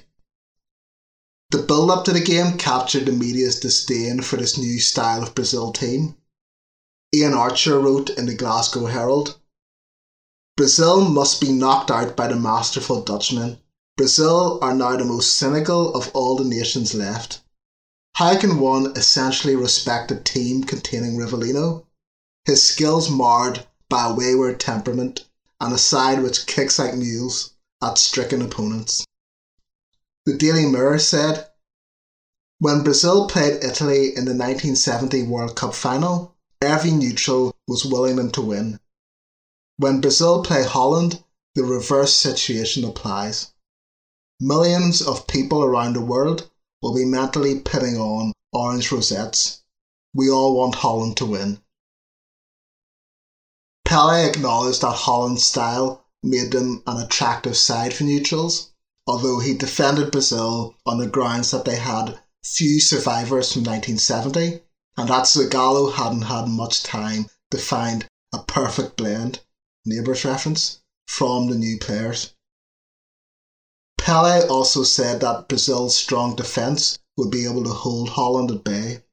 The 1.54 1.62
build 1.62 1.92
up 1.92 2.04
to 2.06 2.12
the 2.12 2.20
game 2.20 2.58
captured 2.58 3.06
the 3.06 3.12
media's 3.12 3.60
disdain 3.60 4.24
for 4.24 4.38
this 4.38 4.58
new 4.58 4.80
style 4.80 5.22
of 5.22 5.36
Brazil 5.36 5.72
team. 5.72 6.16
Ian 7.14 7.36
Archer 7.36 7.80
wrote 7.80 8.10
in 8.10 8.26
the 8.26 8.34
Glasgow 8.34 8.88
Herald 8.88 9.38
Brazil 10.58 11.08
must 11.08 11.40
be 11.40 11.52
knocked 11.52 11.92
out 11.92 12.16
by 12.16 12.28
the 12.28 12.36
masterful 12.36 13.04
Dutchmen. 13.04 13.60
Brazil 13.98 14.58
are 14.64 14.74
now 14.74 14.98
the 14.98 15.06
most 15.06 15.36
cynical 15.36 15.94
of 15.94 16.10
all 16.16 16.36
the 16.36 16.44
nations 16.44 16.96
left. 16.96 17.44
How 18.16 18.36
can 18.36 18.60
one 18.60 18.88
essentially 18.98 19.56
respect 19.56 20.10
a 20.10 20.16
team 20.16 20.64
containing 20.64 21.18
Rivellino? 21.18 21.86
His 22.46 22.64
skills 22.64 23.12
marred 23.12 23.68
by 23.90 24.08
a 24.08 24.14
wayward 24.16 24.60
temperament 24.60 25.26
and 25.62 25.72
a 25.72 25.78
side 25.78 26.24
which 26.24 26.48
kicks 26.48 26.80
like 26.80 26.96
mules 26.96 27.52
at 27.80 28.00
stricken 28.00 28.42
opponents. 28.42 29.06
The 30.26 30.38
Daily 30.38 30.66
Mirror 30.66 31.00
said, 31.00 31.52
When 32.60 32.82
Brazil 32.82 33.28
played 33.28 33.62
Italy 33.62 34.08
in 34.08 34.24
the 34.24 34.32
1970 34.32 35.24
World 35.24 35.58
Cup 35.58 35.76
final, 35.76 36.38
every 36.62 36.92
neutral 36.92 37.54
was 37.68 37.84
willing 37.84 38.16
them 38.16 38.32
to 38.32 38.42
win. 38.42 38.80
When 39.76 40.00
Brazil 40.00 40.42
play 40.42 40.64
Holland, 40.64 41.22
the 41.56 41.66
reverse 41.66 42.14
situation 42.14 42.86
applies. 42.86 43.48
Millions 44.40 45.02
of 45.02 45.28
people 45.28 45.62
around 45.62 45.92
the 45.92 46.02
world 46.02 46.50
will 46.82 46.96
be 46.96 47.04
mentally 47.04 47.60
putting 47.60 47.98
on 47.98 48.32
orange 48.54 48.94
rosettes. 48.94 49.62
We 50.14 50.30
all 50.30 50.56
want 50.56 50.76
Holland 50.76 51.18
to 51.18 51.26
win. 51.26 51.62
Pele 53.84 54.26
acknowledged 54.26 54.82
that 54.82 54.96
Holland's 54.96 55.44
style 55.44 56.06
made 56.24 56.54
them 56.54 56.82
an 56.88 57.04
attractive 57.04 57.58
side 57.58 57.94
for 57.94 58.06
neutrals 58.06 58.73
although 59.06 59.40
he 59.40 59.54
defended 59.54 60.12
Brazil 60.12 60.76
on 60.86 60.98
the 60.98 61.08
grounds 61.08 61.52
that 61.52 61.66
they 61.66 61.76
had 61.76 62.20
few 62.44 62.80
survivors 62.80 63.52
from 63.52 63.64
1970 63.64 64.62
and 64.98 65.10
that 65.10 65.26
Zagallo 65.26 65.94
hadn't 65.94 66.24
had 66.24 66.48
much 66.48 66.84
time 66.84 67.28
to 67.52 67.58
find 67.58 68.08
a 68.34 68.40
perfect 68.40 68.98
blend, 68.98 69.42
neighbours 69.86 70.26
reference, 70.26 70.80
from 71.08 71.50
the 71.50 71.56
new 71.56 71.78
players. 71.78 72.34
Pele 73.98 74.48
also 74.48 74.84
said 74.84 75.22
that 75.22 75.48
Brazil's 75.48 75.96
strong 75.96 76.36
defence 76.36 77.00
would 77.16 77.32
be 77.32 77.46
able 77.46 77.64
to 77.64 77.70
hold 77.70 78.10
Holland 78.10 78.52
at 78.52 78.64
bay. 78.64 79.04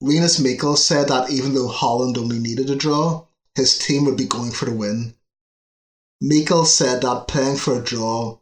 Rinus 0.00 0.38
Michels 0.38 0.84
said 0.84 1.08
that 1.08 1.30
even 1.30 1.54
though 1.54 1.68
Holland 1.68 2.18
only 2.18 2.38
needed 2.38 2.70
a 2.70 2.74
draw, 2.74 3.26
his 3.54 3.78
team 3.78 4.04
would 4.06 4.16
be 4.16 4.24
going 4.24 4.50
for 4.50 4.64
the 4.64 4.74
win. 4.74 5.14
Michels 6.20 6.74
said 6.74 7.02
that 7.02 7.28
playing 7.28 7.58
for 7.58 7.78
a 7.78 7.84
draw 7.84 8.39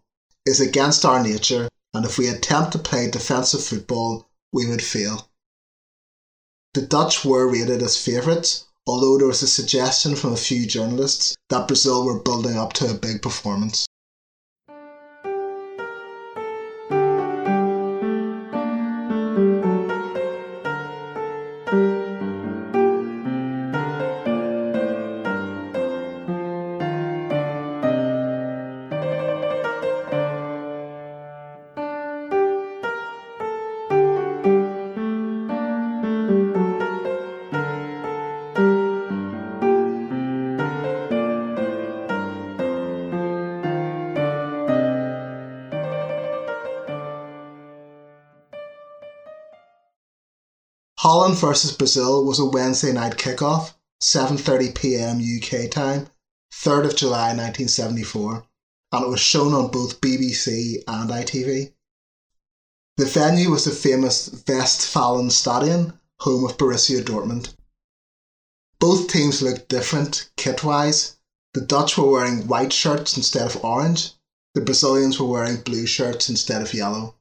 is 0.48 0.60
against 0.60 1.04
our 1.04 1.22
nature, 1.22 1.68
and 1.92 2.04
if 2.04 2.16
we 2.16 2.26
attempt 2.26 2.72
to 2.72 2.78
play 2.78 3.10
defensive 3.10 3.62
football, 3.62 4.28
we 4.52 4.66
would 4.66 4.82
fail. 4.82 5.28
The 6.74 6.82
Dutch 6.82 7.24
were 7.24 7.46
rated 7.46 7.82
as 7.82 8.02
favourites, 8.02 8.64
although 8.86 9.18
there 9.18 9.26
was 9.26 9.42
a 9.42 9.48
suggestion 9.48 10.16
from 10.16 10.32
a 10.32 10.36
few 10.36 10.66
journalists 10.66 11.36
that 11.50 11.68
Brazil 11.68 12.04
were 12.04 12.18
building 12.18 12.56
up 12.56 12.72
to 12.74 12.90
a 12.90 12.94
big 12.94 13.20
performance. 13.20 13.86
Versus 51.40 51.72
Brazil 51.72 52.24
was 52.24 52.38
a 52.38 52.44
Wednesday 52.44 52.92
night 52.92 53.16
kickoff, 53.16 53.74
7:30 54.02 54.74
p.m. 54.74 55.18
UK 55.18 55.70
time, 55.70 56.08
3rd 56.52 56.86
of 56.86 56.96
July 56.96 57.28
1974, 57.28 58.44
and 58.92 59.04
it 59.04 59.08
was 59.08 59.20
shown 59.20 59.54
on 59.54 59.70
both 59.70 60.00
BBC 60.00 60.82
and 60.86 61.10
ITV. 61.10 61.72
The 62.96 63.06
venue 63.06 63.50
was 63.50 63.64
the 63.64 63.70
famous 63.70 64.28
Westfalenstadion, 64.28 65.98
home 66.20 66.44
of 66.44 66.56
Borussia 66.58 67.02
Dortmund. 67.02 67.54
Both 68.80 69.08
teams 69.08 69.42
looked 69.42 69.68
different 69.68 70.30
kit-wise. 70.36 71.16
The 71.54 71.60
Dutch 71.60 71.96
were 71.96 72.10
wearing 72.10 72.48
white 72.48 72.72
shirts 72.72 73.16
instead 73.16 73.46
of 73.46 73.64
orange. 73.64 74.14
The 74.54 74.60
Brazilians 74.60 75.20
were 75.20 75.26
wearing 75.26 75.62
blue 75.62 75.86
shirts 75.86 76.28
instead 76.28 76.62
of 76.62 76.74
yellow. 76.74 77.14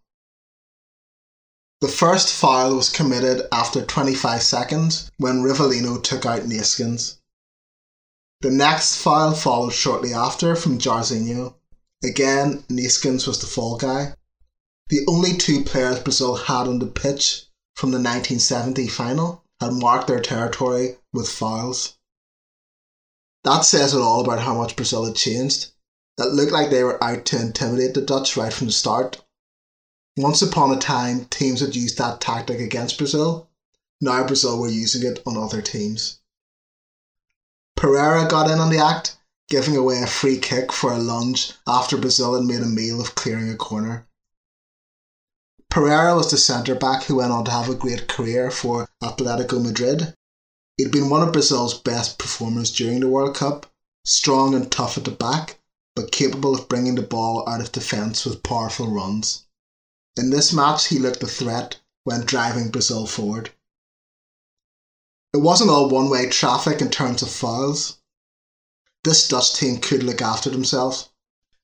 The 1.79 1.87
first 1.87 2.33
foul 2.33 2.75
was 2.75 2.89
committed 2.89 3.47
after 3.51 3.85
25 3.85 4.41
seconds 4.41 5.11
when 5.17 5.43
Rivellino 5.43 6.01
took 6.01 6.25
out 6.25 6.41
Neeskens. 6.41 7.17
The 8.41 8.49
next 8.49 8.95
foul 8.95 9.35
followed 9.35 9.73
shortly 9.73 10.11
after 10.11 10.55
from 10.55 10.79
Jairzinho. 10.79 11.53
Again, 12.03 12.63
Neeskens 12.67 13.27
was 13.27 13.37
the 13.39 13.45
fall 13.45 13.77
guy. 13.77 14.15
The 14.89 15.05
only 15.07 15.37
two 15.37 15.63
players 15.63 15.99
Brazil 15.99 16.35
had 16.35 16.67
on 16.67 16.79
the 16.79 16.87
pitch 16.87 17.45
from 17.75 17.91
the 17.91 17.97
1970 17.97 18.87
final 18.87 19.43
had 19.59 19.73
marked 19.73 20.07
their 20.07 20.19
territory 20.19 20.97
with 21.13 21.29
fouls. 21.29 21.93
That 23.43 23.61
says 23.61 23.93
it 23.93 24.01
all 24.01 24.21
about 24.21 24.39
how 24.39 24.55
much 24.55 24.75
Brazil 24.75 25.05
had 25.05 25.15
changed. 25.15 25.73
It 26.17 26.33
looked 26.33 26.51
like 26.51 26.71
they 26.71 26.83
were 26.83 27.03
out 27.03 27.25
to 27.25 27.39
intimidate 27.39 27.93
the 27.93 28.01
Dutch 28.01 28.35
right 28.35 28.51
from 28.51 28.67
the 28.67 28.73
start, 28.73 29.23
once 30.17 30.41
upon 30.41 30.75
a 30.75 30.79
time, 30.79 31.25
teams 31.25 31.59
had 31.59 31.75
used 31.75 31.97
that 31.99 32.19
tactic 32.19 32.59
against 32.59 32.97
Brazil. 32.97 33.47
Now 34.01 34.25
Brazil 34.25 34.59
were 34.59 34.67
using 34.67 35.03
it 35.03 35.21
on 35.27 35.37
other 35.37 35.61
teams. 35.61 36.17
Pereira 37.75 38.27
got 38.27 38.49
in 38.49 38.57
on 38.57 38.71
the 38.71 38.79
act, 38.79 39.15
giving 39.47 39.77
away 39.77 40.01
a 40.01 40.07
free 40.07 40.39
kick 40.39 40.71
for 40.71 40.91
a 40.91 40.97
lunge 40.97 41.53
after 41.67 41.95
Brazil 41.97 42.33
had 42.33 42.43
made 42.43 42.61
a 42.61 42.65
meal 42.65 42.99
of 42.99 43.13
clearing 43.13 43.49
a 43.49 43.55
corner. 43.55 44.07
Pereira 45.69 46.15
was 46.15 46.31
the 46.31 46.37
centre 46.37 46.73
back 46.73 47.03
who 47.03 47.17
went 47.17 47.31
on 47.31 47.45
to 47.45 47.51
have 47.51 47.69
a 47.69 47.75
great 47.75 48.07
career 48.07 48.49
for 48.49 48.89
Atletico 49.03 49.61
Madrid. 49.61 50.15
He'd 50.77 50.91
been 50.91 51.09
one 51.09 51.21
of 51.21 51.33
Brazil's 51.33 51.79
best 51.79 52.17
performers 52.17 52.71
during 52.71 53.01
the 53.01 53.07
World 53.07 53.35
Cup, 53.35 53.71
strong 54.03 54.55
and 54.55 54.71
tough 54.71 54.97
at 54.97 55.05
the 55.05 55.11
back, 55.11 55.59
but 55.95 56.11
capable 56.11 56.55
of 56.55 56.67
bringing 56.67 56.95
the 56.95 57.01
ball 57.03 57.47
out 57.47 57.61
of 57.61 57.71
defence 57.71 58.25
with 58.25 58.41
powerful 58.41 58.89
runs. 58.89 59.43
In 60.17 60.31
this 60.31 60.51
match, 60.51 60.87
he 60.87 60.97
looked 60.97 61.21
a 61.21 61.27
threat 61.27 61.79
when 62.03 62.21
driving 62.21 62.69
Brazil 62.69 63.05
forward. 63.05 63.51
It 65.31 65.37
wasn't 65.37 65.69
all 65.69 65.89
one 65.89 66.09
way 66.09 66.27
traffic 66.27 66.81
in 66.81 66.89
terms 66.89 67.21
of 67.21 67.29
fouls. 67.29 67.99
This 69.03 69.27
Dutch 69.27 69.53
team 69.53 69.79
could 69.79 70.01
look 70.01 70.19
after 70.19 70.49
themselves. 70.49 71.09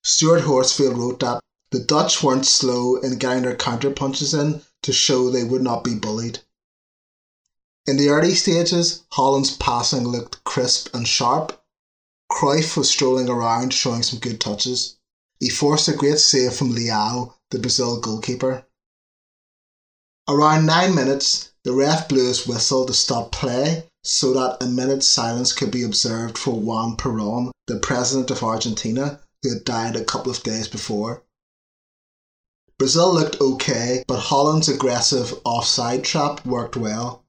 Stuart 0.03 0.41
Horsfield 0.41 0.97
wrote 0.97 1.19
that 1.21 1.39
the 1.71 1.79
Dutch 1.79 2.21
weren't 2.21 2.45
slow 2.45 2.97
in 2.97 3.17
getting 3.17 3.41
their 3.41 3.55
counter 3.55 3.89
punches 3.89 4.35
in 4.35 4.61
to 4.83 4.93
show 4.93 5.31
they 5.31 5.43
would 5.43 5.63
not 5.63 5.83
be 5.83 5.95
bullied. 5.95 6.41
In 7.87 7.97
the 7.97 8.09
early 8.09 8.35
stages, 8.35 9.01
Holland's 9.13 9.57
passing 9.57 10.07
looked 10.07 10.43
crisp 10.43 10.93
and 10.93 11.07
sharp. 11.07 11.59
Cruyff 12.31 12.77
was 12.77 12.91
strolling 12.91 13.29
around 13.29 13.73
showing 13.73 14.03
some 14.03 14.19
good 14.19 14.39
touches. 14.39 14.97
He 15.39 15.49
forced 15.49 15.87
a 15.87 15.93
great 15.93 16.19
save 16.19 16.53
from 16.53 16.71
Leao 16.71 17.33
the 17.53 17.59
Brazil 17.59 17.99
goalkeeper. 17.99 18.65
Around 20.27 20.65
nine 20.65 20.95
minutes, 20.95 21.51
the 21.63 21.71
ref 21.71 22.09
blew 22.09 22.27
his 22.27 22.47
whistle 22.47 22.83
to 22.87 22.93
stop 22.93 23.31
play 23.31 23.87
so 24.03 24.33
that 24.33 24.57
a 24.59 24.65
minute's 24.65 25.05
silence 25.07 25.53
could 25.53 25.69
be 25.69 25.83
observed 25.83 26.35
for 26.35 26.59
Juan 26.59 26.97
Perón, 26.97 27.51
the 27.67 27.77
president 27.77 28.31
of 28.31 28.41
Argentina, 28.41 29.19
who 29.43 29.53
had 29.53 29.63
died 29.63 29.95
a 29.95 30.03
couple 30.03 30.31
of 30.31 30.41
days 30.41 30.67
before. 30.67 31.21
Brazil 32.79 33.13
looked 33.13 33.39
okay, 33.39 34.03
but 34.07 34.19
Holland's 34.19 34.67
aggressive 34.67 35.39
offside 35.45 36.03
trap 36.03 36.43
worked 36.43 36.75
well. 36.75 37.23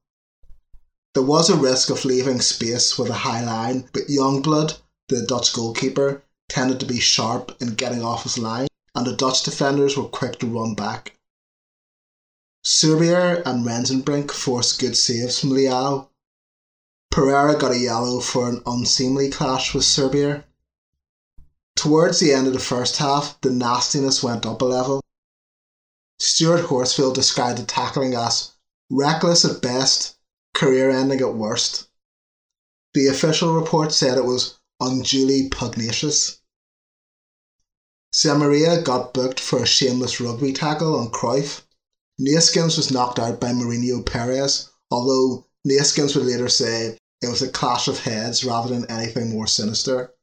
There 1.13 1.23
was 1.23 1.51
a 1.51 1.57
risk 1.57 1.91
of 1.91 2.07
leaving 2.07 2.41
space 2.41 2.97
with 2.97 3.11
a 3.11 3.25
high 3.29 3.45
line, 3.45 3.91
but 3.93 4.09
Jongbloed, 4.09 4.79
the 5.11 5.27
Dutch 5.27 5.53
goalkeeper, 5.53 6.25
tended 6.49 6.81
to 6.81 6.87
be 6.87 6.99
sharp 6.99 7.55
in 7.61 7.75
getting 7.75 8.03
off 8.03 8.23
his 8.23 8.39
line 8.39 8.69
and 8.95 9.07
the 9.07 9.17
Dutch 9.17 9.43
defenders 9.43 9.97
were 9.97 10.09
quick 10.09 10.39
to 10.39 10.47
run 10.47 10.75
back. 10.75 11.19
Suurbier 12.65 13.43
and 13.45 13.67
Rensenbrink 13.67 14.31
forced 14.31 14.81
good 14.81 14.97
saves 14.97 15.39
from 15.39 15.51
Leao. 15.51 16.09
Pereira 17.11 17.59
got 17.59 17.73
a 17.73 17.79
yellow 17.79 18.21
for 18.21 18.49
an 18.49 18.63
unseemly 18.67 19.31
clash 19.31 19.75
with 19.75 19.85
Suurbier. 19.85 20.45
Towards 21.77 22.21
the 22.21 22.33
end 22.33 22.47
of 22.47 22.53
the 22.53 22.59
first 22.59 22.97
half, 22.97 23.41
the 23.43 23.51
nastiness 23.51 24.23
went 24.23 24.47
up 24.47 24.63
a 24.63 24.65
level. 24.65 25.03
Stuart 26.19 26.67
Horsfield 26.67 27.15
described 27.15 27.59
the 27.59 27.65
tackling 27.65 28.15
as 28.15 28.53
reckless 28.91 29.45
at 29.45 29.61
best, 29.61 30.17
career 30.55 30.91
ending 30.91 31.21
at 31.21 31.35
worst. 31.35 31.89
The 32.95 33.09
official 33.09 33.55
report 33.55 33.93
said 33.93 34.17
it 34.17 34.25
was 34.25 34.59
unduly 34.81 35.49
pugnacious. 35.49 36.41
Zé 38.15 38.39
Maria 38.39 38.81
got 38.81 39.13
booked 39.13 39.41
for 39.41 39.61
a 39.61 39.67
shameless 39.67 40.21
rugby 40.21 40.53
tackle 40.53 40.95
on 40.95 41.11
Cruyff. 41.11 41.63
Neeskens 42.21 42.77
was 42.77 42.93
knocked 42.93 43.19
out 43.19 43.41
by 43.41 43.51
Marinho 43.51 44.07
Peres, 44.07 44.69
although 44.89 45.49
Neeskens 45.67 46.15
would 46.15 46.25
later 46.25 46.49
say 46.49 46.97
it 47.21 47.27
was 47.27 47.43
a 47.43 47.49
clash 47.49 47.89
of 47.89 47.99
heads 47.99 48.45
rather 48.45 48.73
than 48.73 48.89
anything 48.89 49.31
more 49.31 49.49
sinister. 49.49 50.15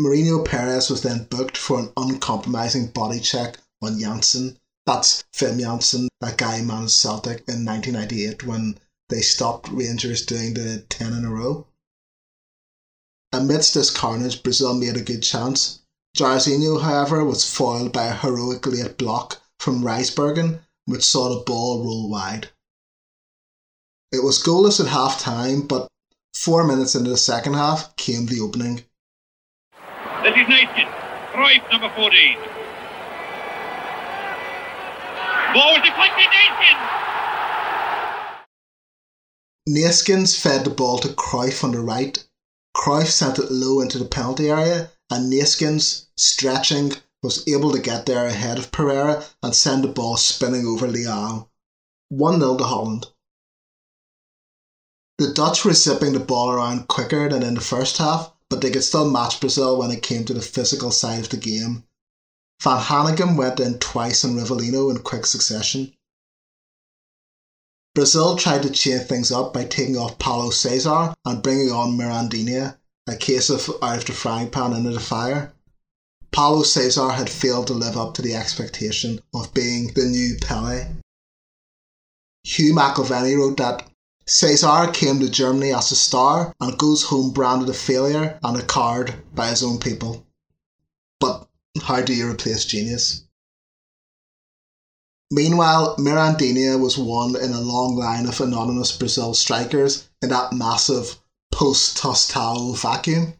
Marinho 0.00 0.42
Peres 0.42 0.88
was 0.88 1.02
then 1.02 1.24
booked 1.24 1.58
for 1.58 1.80
an 1.80 1.92
uncompromising 1.98 2.86
body 2.86 3.20
check 3.20 3.58
on 3.82 4.00
Jansen. 4.00 4.58
That's 4.86 5.22
Wim 5.34 5.60
Jansen, 5.60 6.08
that 6.22 6.38
guy 6.38 6.60
who 6.60 6.64
managed 6.64 6.92
Celtic 6.92 7.46
in 7.46 7.66
1998 7.66 8.44
when 8.44 8.78
they 9.10 9.20
stopped 9.20 9.68
Rangers 9.68 10.24
doing 10.24 10.54
the 10.54 10.78
10 10.88 11.12
in 11.12 11.26
a 11.26 11.30
row. 11.30 11.66
Amidst 13.32 13.74
this 13.74 13.90
carnage, 13.90 14.42
Brazil 14.42 14.72
made 14.72 14.96
a 14.96 15.02
good 15.02 15.22
chance, 15.22 15.80
Jairzinho, 16.16 16.80
however, 16.80 17.22
was 17.22 17.44
foiled 17.44 17.92
by 17.92 18.06
a 18.06 18.14
heroic 18.14 18.66
late 18.66 18.96
block 18.96 19.42
from 19.60 19.82
Rijsbergen, 19.82 20.60
which 20.86 21.04
saw 21.04 21.28
the 21.28 21.44
ball 21.44 21.84
roll 21.84 22.08
wide. 22.08 22.48
It 24.10 24.24
was 24.24 24.42
goalless 24.42 24.80
at 24.80 24.86
half 24.86 25.20
time, 25.20 25.66
but 25.66 25.88
four 26.34 26.64
minutes 26.64 26.94
into 26.94 27.10
the 27.10 27.18
second 27.18 27.52
half 27.52 27.94
came 27.96 28.24
the 28.24 28.40
opening. 28.40 28.84
This 30.22 30.34
is 30.34 30.46
Neeskens, 30.46 30.90
Cruyff, 31.32 31.70
number 31.70 31.90
14. 31.94 32.38
Ball 35.52 35.72
was 35.74 35.82
deflected, 35.84 36.28
Neeskens! 36.32 36.80
Neeskens 39.68 40.40
fed 40.40 40.64
the 40.64 40.70
ball 40.70 40.98
to 40.98 41.08
Cruyff 41.08 41.62
on 41.62 41.72
the 41.72 41.80
right. 41.80 42.24
Cruyff 42.74 43.08
sent 43.08 43.38
it 43.38 43.50
low 43.50 43.80
into 43.80 43.98
the 43.98 44.06
penalty 44.06 44.48
area, 44.48 44.90
and 45.10 45.32
Neeskens, 45.32 46.06
stretching, 46.16 46.94
was 47.22 47.46
able 47.48 47.72
to 47.72 47.78
get 47.78 48.06
there 48.06 48.26
ahead 48.26 48.58
of 48.58 48.72
Pereira 48.72 49.24
and 49.42 49.54
send 49.54 49.84
the 49.84 49.88
ball 49.88 50.16
spinning 50.16 50.66
over 50.66 50.86
Leao. 50.86 51.48
1 52.08 52.40
0 52.40 52.56
to 52.56 52.64
Holland. 52.64 53.06
The 55.18 55.32
Dutch 55.32 55.64
were 55.64 55.72
zipping 55.72 56.12
the 56.12 56.20
ball 56.20 56.50
around 56.50 56.88
quicker 56.88 57.28
than 57.28 57.42
in 57.42 57.54
the 57.54 57.60
first 57.60 57.96
half, 57.96 58.32
but 58.50 58.60
they 58.60 58.70
could 58.70 58.84
still 58.84 59.10
match 59.10 59.40
Brazil 59.40 59.78
when 59.78 59.90
it 59.90 60.02
came 60.02 60.24
to 60.24 60.34
the 60.34 60.42
physical 60.42 60.90
side 60.90 61.20
of 61.20 61.30
the 61.30 61.36
game. 61.36 61.84
Van 62.62 62.80
Hanegem 62.80 63.36
went 63.36 63.60
in 63.60 63.78
twice 63.78 64.24
on 64.24 64.36
Rivellino 64.36 64.90
in 64.90 65.02
quick 65.02 65.26
succession. 65.26 65.94
Brazil 67.94 68.36
tried 68.36 68.62
to 68.62 68.70
change 68.70 69.08
things 69.08 69.32
up 69.32 69.54
by 69.54 69.64
taking 69.64 69.96
off 69.96 70.18
Paulo 70.18 70.50
Cesar 70.50 71.14
and 71.24 71.42
bringing 71.42 71.72
on 71.72 71.96
Mirandinha, 71.96 72.76
a 73.06 73.16
case 73.16 73.50
of 73.50 73.70
out 73.82 73.98
of 73.98 74.04
the 74.04 74.12
frying 74.12 74.50
pan 74.50 74.72
into 74.72 74.90
the 74.90 75.00
fire. 75.00 75.52
Paulo 76.32 76.62
Cesar 76.62 77.10
had 77.10 77.30
failed 77.30 77.66
to 77.68 77.72
live 77.72 77.96
up 77.96 78.14
to 78.14 78.22
the 78.22 78.34
expectation 78.34 79.20
of 79.32 79.54
being 79.54 79.92
the 79.94 80.04
new 80.04 80.36
Pele. 80.40 80.86
Hugh 82.42 82.74
McIlvanney 82.74 83.38
wrote 83.38 83.56
that 83.56 83.88
Cesar 84.26 84.90
came 84.92 85.20
to 85.20 85.28
Germany 85.28 85.72
as 85.72 85.92
a 85.92 85.96
star 85.96 86.52
and 86.60 86.76
goes 86.78 87.04
home 87.04 87.30
branded 87.30 87.68
a 87.68 87.74
failure 87.74 88.38
and 88.42 88.58
a 88.58 88.64
card 88.64 89.14
by 89.34 89.50
his 89.50 89.62
own 89.62 89.78
people. 89.78 90.26
But 91.20 91.48
how 91.82 92.02
do 92.02 92.12
you 92.12 92.28
replace 92.28 92.64
genius? 92.64 93.22
Meanwhile, 95.30 95.96
Mirandinha 95.96 96.78
was 96.78 96.98
one 96.98 97.36
in 97.36 97.52
a 97.52 97.60
long 97.60 97.96
line 97.96 98.26
of 98.26 98.40
anonymous 98.40 98.96
Brazil 98.96 99.34
strikers 99.34 100.08
in 100.22 100.28
that 100.28 100.52
massive 100.52 101.18
post 101.52 101.98
Tostão 101.98 102.76
vacuum. 102.76 103.34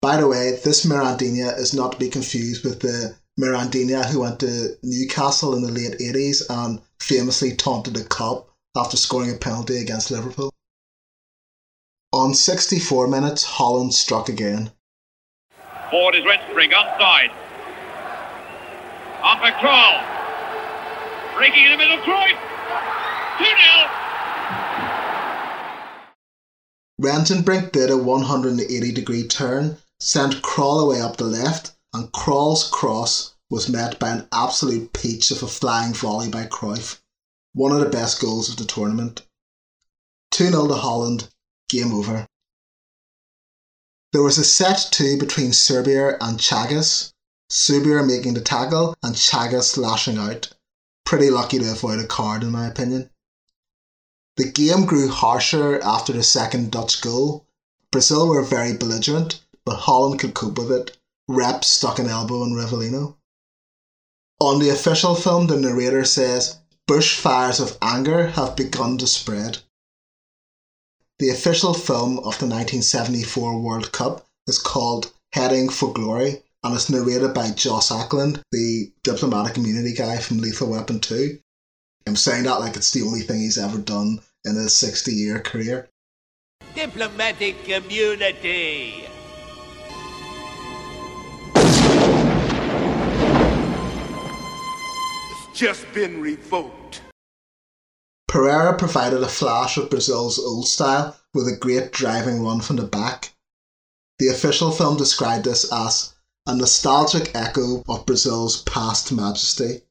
By 0.00 0.16
the 0.16 0.28
way, 0.28 0.58
this 0.64 0.86
Mirandinha 0.86 1.58
is 1.58 1.74
not 1.74 1.92
to 1.92 1.98
be 1.98 2.08
confused 2.08 2.64
with 2.64 2.80
the 2.80 3.16
Mirandinha 3.38 4.06
who 4.06 4.20
went 4.20 4.40
to 4.40 4.76
Newcastle 4.82 5.54
in 5.54 5.62
the 5.62 5.70
late 5.70 5.98
80s 5.98 6.42
and 6.48 6.80
famously 7.00 7.54
taunted 7.54 7.96
a 7.96 8.04
cop 8.04 8.48
after 8.76 8.96
scoring 8.96 9.30
a 9.30 9.34
penalty 9.34 9.78
against 9.78 10.10
Liverpool. 10.10 10.52
On 12.12 12.32
64 12.32 13.06
minutes, 13.08 13.44
Holland 13.44 13.94
struck 13.94 14.28
again. 14.28 14.70
Forward 15.90 16.14
is 16.14 16.24
Rensenbrink. 16.24 16.72
On 19.22 19.38
for 19.38 19.50
Krol. 19.58 20.04
Breaking 21.36 21.64
in 21.64 21.72
the 21.72 21.78
middle, 21.78 21.98
Cruyff. 21.98 22.38
2-0. 23.38 24.07
Rensenbrink 27.00 27.70
did 27.70 27.90
a 27.90 27.96
180 27.96 28.92
degree 28.92 29.26
turn, 29.26 29.78
sent 30.00 30.42
Krol 30.42 30.82
away 30.82 31.00
up 31.00 31.16
the 31.16 31.24
left, 31.24 31.72
and 31.92 32.10
Krol's 32.12 32.68
cross 32.68 33.34
was 33.48 33.68
met 33.68 34.00
by 34.00 34.10
an 34.10 34.28
absolute 34.32 34.92
peach 34.92 35.30
of 35.30 35.42
a 35.42 35.46
flying 35.46 35.94
volley 35.94 36.28
by 36.28 36.46
Cruyff. 36.46 37.00
One 37.52 37.70
of 37.70 37.78
the 37.78 37.88
best 37.88 38.20
goals 38.20 38.48
of 38.48 38.56
the 38.56 38.64
tournament. 38.64 39.22
2 40.32 40.50
0 40.50 40.66
to 40.66 40.74
Holland, 40.74 41.28
game 41.68 41.94
over. 41.94 42.26
There 44.12 44.22
was 44.22 44.38
a 44.38 44.44
set 44.44 44.88
two 44.90 45.18
between 45.18 45.52
Suurbier 45.52 46.16
and 46.20 46.38
Chagas, 46.38 47.12
Suurbier 47.50 48.04
making 48.04 48.34
the 48.34 48.40
tackle 48.40 48.96
and 49.02 49.14
Chagas 49.14 49.76
lashing 49.76 50.18
out. 50.18 50.52
Pretty 51.04 51.30
lucky 51.30 51.58
to 51.60 51.70
avoid 51.70 52.00
a 52.00 52.06
card, 52.06 52.42
in 52.42 52.50
my 52.50 52.66
opinion. 52.66 53.10
The 54.38 54.48
game 54.48 54.84
grew 54.84 55.08
harsher 55.08 55.80
after 55.82 56.12
the 56.12 56.22
second 56.22 56.70
Dutch 56.70 57.00
goal. 57.00 57.44
Brazil 57.90 58.28
were 58.28 58.44
very 58.44 58.72
belligerent, 58.72 59.40
but 59.64 59.80
Holland 59.80 60.20
could 60.20 60.32
cope 60.32 60.58
with 60.58 60.70
it. 60.70 60.96
Rep 61.26 61.64
stuck 61.64 61.98
an 61.98 62.06
elbow 62.06 62.44
in 62.44 62.52
Rivellino. 62.52 63.16
On 64.38 64.60
the 64.60 64.68
official 64.68 65.16
film, 65.16 65.48
the 65.48 65.56
narrator 65.56 66.04
says, 66.04 66.58
Bushfires 66.86 67.58
of 67.58 67.76
anger 67.82 68.28
have 68.28 68.54
begun 68.54 68.96
to 68.98 69.08
spread. 69.08 69.58
The 71.18 71.30
official 71.30 71.74
film 71.74 72.18
of 72.18 72.38
the 72.38 72.46
1974 72.46 73.60
World 73.60 73.90
Cup 73.90 74.24
is 74.46 74.60
called 74.60 75.10
Heading 75.32 75.68
for 75.68 75.92
Glory 75.92 76.44
and 76.62 76.76
it's 76.76 76.88
narrated 76.88 77.34
by 77.34 77.50
Joss 77.50 77.90
Ackland, 77.90 78.40
the 78.52 78.92
diplomatic 79.02 79.56
immunity 79.56 79.94
guy 79.94 80.18
from 80.18 80.38
Lethal 80.38 80.68
Weapon 80.68 81.00
2. 81.00 81.40
I'm 82.06 82.14
saying 82.14 82.44
that 82.44 82.60
like 82.60 82.76
it's 82.76 82.92
the 82.92 83.02
only 83.02 83.22
thing 83.22 83.40
he's 83.40 83.58
ever 83.58 83.78
done 83.78 84.20
in 84.48 84.56
his 84.56 84.76
60 84.76 85.12
year 85.12 85.38
career. 85.38 85.90
Diplomatic 86.74 87.64
community. 87.64 89.04
It's 95.30 95.58
just 95.58 95.92
been 95.92 96.20
revoked. 96.20 97.02
Pereira 98.26 98.76
provided 98.76 99.22
a 99.22 99.28
flash 99.28 99.76
of 99.76 99.90
Brazil's 99.90 100.38
old 100.38 100.66
style 100.66 101.16
with 101.32 101.46
a 101.48 101.56
great 101.56 101.92
driving 101.92 102.44
run 102.44 102.60
from 102.60 102.76
the 102.76 102.84
back. 102.84 103.34
The 104.18 104.28
official 104.28 104.72
film 104.72 104.96
described 104.96 105.44
this 105.44 105.70
as 105.72 106.14
a 106.46 106.54
nostalgic 106.54 107.34
echo 107.34 107.82
of 107.88 108.06
Brazil's 108.06 108.62
past 108.62 109.12
majesty. 109.12 109.82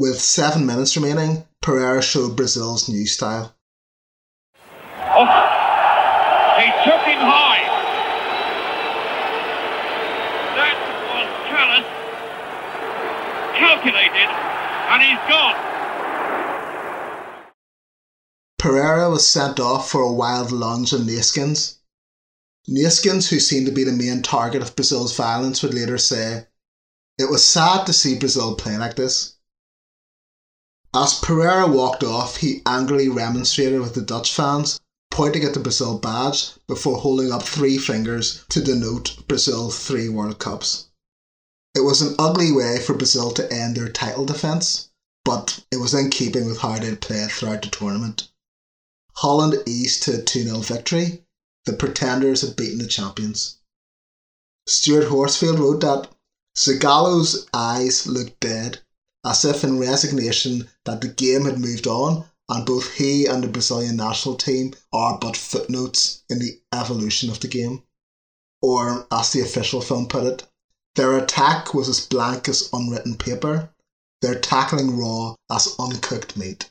With 0.00 0.20
seven 0.20 0.64
minutes 0.64 0.96
remaining, 0.96 1.44
Pereira 1.60 2.00
showed 2.02 2.36
Brazil's 2.36 2.88
new 2.88 3.04
style. 3.04 3.56
Oh, 4.94 5.26
he 6.54 6.66
took 6.86 7.02
him 7.02 7.18
high. 7.18 7.66
That 10.54 10.78
was 11.02 11.26
callous, 11.50 11.86
calculated, 13.58 14.30
and 14.92 15.02
he's 15.02 15.18
gone. 15.28 15.56
Pereira 18.56 19.10
was 19.10 19.26
sent 19.26 19.58
off 19.58 19.90
for 19.90 20.02
a 20.02 20.12
wild 20.12 20.52
lunge 20.52 20.94
on 20.94 21.00
Neeskens. 21.00 21.78
Neeskens, 22.70 23.30
who 23.30 23.40
seemed 23.40 23.66
to 23.66 23.72
be 23.72 23.82
the 23.82 23.90
main 23.90 24.22
target 24.22 24.62
of 24.62 24.76
Brazil's 24.76 25.16
violence, 25.16 25.60
would 25.64 25.74
later 25.74 25.98
say, 25.98 26.46
It 27.18 27.28
was 27.28 27.42
sad 27.42 27.84
to 27.86 27.92
see 27.92 28.16
Brazil 28.16 28.54
play 28.54 28.76
like 28.76 28.94
this. 28.94 29.34
As 30.94 31.14
Pereira 31.14 31.66
walked 31.66 32.02
off, 32.02 32.36
he 32.38 32.62
angrily 32.64 33.10
remonstrated 33.10 33.82
with 33.82 33.92
the 33.92 34.00
Dutch 34.00 34.32
fans, 34.32 34.80
pointing 35.10 35.44
at 35.44 35.52
the 35.52 35.60
Brazil 35.60 35.98
badge 35.98 36.52
before 36.66 36.98
holding 36.98 37.30
up 37.30 37.42
three 37.42 37.76
fingers 37.76 38.40
to 38.48 38.62
denote 38.62 39.18
Brazil's 39.28 39.78
three 39.78 40.08
World 40.08 40.38
Cups. 40.38 40.86
It 41.74 41.80
was 41.80 42.00
an 42.00 42.14
ugly 42.18 42.52
way 42.52 42.80
for 42.80 42.94
Brazil 42.94 43.32
to 43.32 43.52
end 43.52 43.76
their 43.76 43.90
title 43.90 44.24
defence, 44.24 44.88
but 45.26 45.62
it 45.70 45.76
was 45.76 45.92
in 45.92 46.08
keeping 46.08 46.46
with 46.46 46.60
how 46.60 46.78
they'd 46.78 47.02
played 47.02 47.30
throughout 47.32 47.60
the 47.60 47.68
tournament. 47.68 48.30
Holland 49.16 49.62
eased 49.66 50.04
to 50.04 50.14
a 50.18 50.22
2 50.22 50.44
0 50.44 50.60
victory, 50.60 51.26
the 51.66 51.74
pretenders 51.74 52.40
had 52.40 52.56
beaten 52.56 52.78
the 52.78 52.86
champions. 52.86 53.56
Stuart 54.66 55.08
Horsfield 55.08 55.58
wrote 55.58 55.80
that 55.80 56.10
Zagallo's 56.56 57.46
eyes 57.52 58.06
looked 58.06 58.40
dead, 58.40 58.80
as 59.28 59.44
if 59.44 59.62
in 59.62 59.78
resignation 59.78 60.66
that 60.86 61.02
the 61.02 61.08
game 61.08 61.44
had 61.44 61.58
moved 61.58 61.86
on 61.86 62.24
and 62.48 62.64
both 62.64 62.94
he 62.94 63.26
and 63.26 63.44
the 63.44 63.48
Brazilian 63.48 63.96
national 63.96 64.34
team 64.34 64.72
are 64.90 65.18
but 65.18 65.36
footnotes 65.36 66.22
in 66.30 66.38
the 66.38 66.58
evolution 66.72 67.28
of 67.28 67.40
the 67.40 67.48
game. 67.48 67.82
Or, 68.62 69.06
as 69.12 69.32
the 69.32 69.42
official 69.42 69.82
film 69.82 70.08
put 70.08 70.24
it, 70.24 70.46
their 70.96 71.18
attack 71.18 71.74
was 71.74 71.88
as 71.90 72.00
blank 72.06 72.48
as 72.48 72.70
unwritten 72.72 73.16
paper, 73.16 73.70
their 74.22 74.40
tackling 74.40 74.96
raw 74.96 75.34
as 75.50 75.76
uncooked 75.78 76.36
meat. 76.36 76.70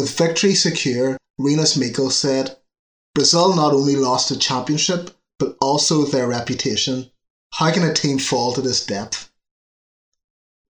With 0.00 0.16
victory 0.16 0.54
secure, 0.54 1.18
Rinus 1.36 1.76
Michels 1.76 2.16
said, 2.16 2.56
Brazil 3.14 3.54
not 3.54 3.74
only 3.74 3.96
lost 3.96 4.30
the 4.30 4.36
championship, 4.36 5.14
but 5.38 5.58
also 5.60 6.06
their 6.06 6.26
reputation. 6.26 7.10
How 7.52 7.70
can 7.70 7.82
a 7.82 7.92
team 7.92 8.18
fall 8.18 8.54
to 8.54 8.62
this 8.62 8.86
depth? 8.86 9.30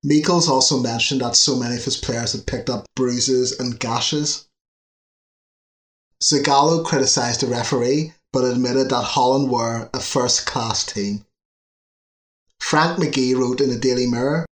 Michels 0.03 0.49
also 0.49 0.81
mentioned 0.81 1.21
that 1.21 1.37
so 1.37 1.55
many 1.55 1.77
of 1.77 1.85
his 1.85 1.97
players 1.97 2.33
had 2.33 2.45
picked 2.45 2.69
up 2.69 2.87
bruises 2.97 3.53
and 3.53 3.79
gashes. 3.79 4.47
Zagallo 6.21 6.85
criticised 6.85 7.43
the 7.43 7.47
referee, 7.47 8.13
but 8.33 8.43
admitted 8.43 8.89
that 8.89 9.15
Holland 9.15 9.49
were 9.49 9.89
a 9.95 10.01
first 10.01 10.45
class 10.45 10.85
team. 10.85 11.25
Frank 12.59 12.99
McGee 12.99 13.37
wrote 13.37 13.61
in 13.61 13.71
the 13.71 13.79
Daily 13.79 14.09
Mirror 14.09 14.47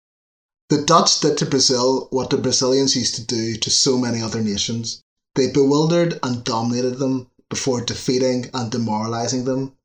the 0.75 0.83
Dutch 0.83 1.21
did 1.21 1.39
to 1.39 1.47
Brazil 1.47 2.09
what 2.11 2.31
the 2.31 2.37
Brazilians 2.37 2.97
used 2.97 3.15
to 3.15 3.23
do 3.23 3.55
to 3.55 3.71
so 3.71 3.97
many 3.97 4.21
other 4.21 4.43
nations. 4.43 5.01
They 5.37 5.49
bewildered 5.49 6.19
and 6.21 6.43
dominated 6.43 6.99
them 6.99 7.31
before 7.49 7.81
defeating 7.81 8.51
and 8.53 8.73
demoralising 8.73 9.45
them. 9.45 9.77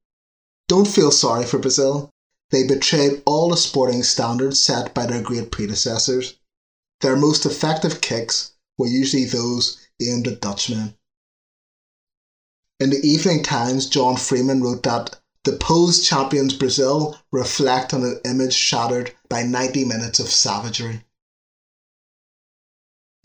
Don't 0.68 0.88
feel 0.88 1.12
sorry 1.12 1.46
for 1.46 1.60
Brazil. 1.60 2.10
They 2.50 2.66
betrayed 2.66 3.22
all 3.26 3.50
the 3.50 3.58
sporting 3.58 4.02
standards 4.02 4.60
set 4.60 4.96
by 4.96 5.06
their 5.06 5.22
great 5.22 5.52
predecessors. 5.52 6.40
Their 7.02 7.16
most 7.16 7.46
effective 7.46 8.02
kicks 8.02 8.54
were 8.80 8.88
usually 8.88 9.26
those 9.26 9.78
aimed 10.02 10.28
at 10.28 10.42
Dutchmen. 10.42 10.96
In 12.80 12.90
the 12.90 13.08
Evening 13.08 13.44
Times, 13.44 13.86
John 13.86 14.18
Freeman 14.18 14.64
wrote 14.64 14.82
that 14.84 15.20
the 15.44 15.56
posed 15.56 16.04
champions 16.04 16.56
Brazil 16.56 17.16
reflect 17.32 17.94
on 17.94 18.04
an 18.04 18.20
image 18.26 18.54
shattered 18.56 19.14
by 19.30 19.44
90 19.44 19.86
minutes 19.86 20.20
of 20.20 20.30
savagery. 20.30 21.06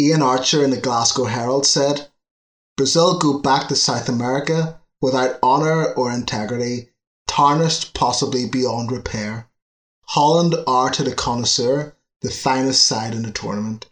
Ian 0.01 0.23
Archer 0.23 0.63
in 0.63 0.71
the 0.71 0.81
Glasgow 0.81 1.25
Herald 1.25 1.67
said, 1.67 2.11
Brazil 2.77 3.19
go 3.19 3.39
back 3.39 3.69
to 3.69 3.77
South 3.77 4.09
America 4.09 4.81
without 5.01 5.39
honour 5.43 5.93
or 5.95 6.11
integrity, 6.11 6.91
tarnished 7.27 7.95
possibly 7.95 8.47
beyond 8.47 8.91
repair. 8.91 9.49
Holland 10.09 10.55
are 10.67 10.91
to 10.91 11.03
the 11.03 11.15
connoisseur 11.15 11.97
the 12.21 12.31
finest 12.31 12.85
side 12.87 13.15
in 13.15 13.23
the 13.23 13.31
tournament. 13.31 13.91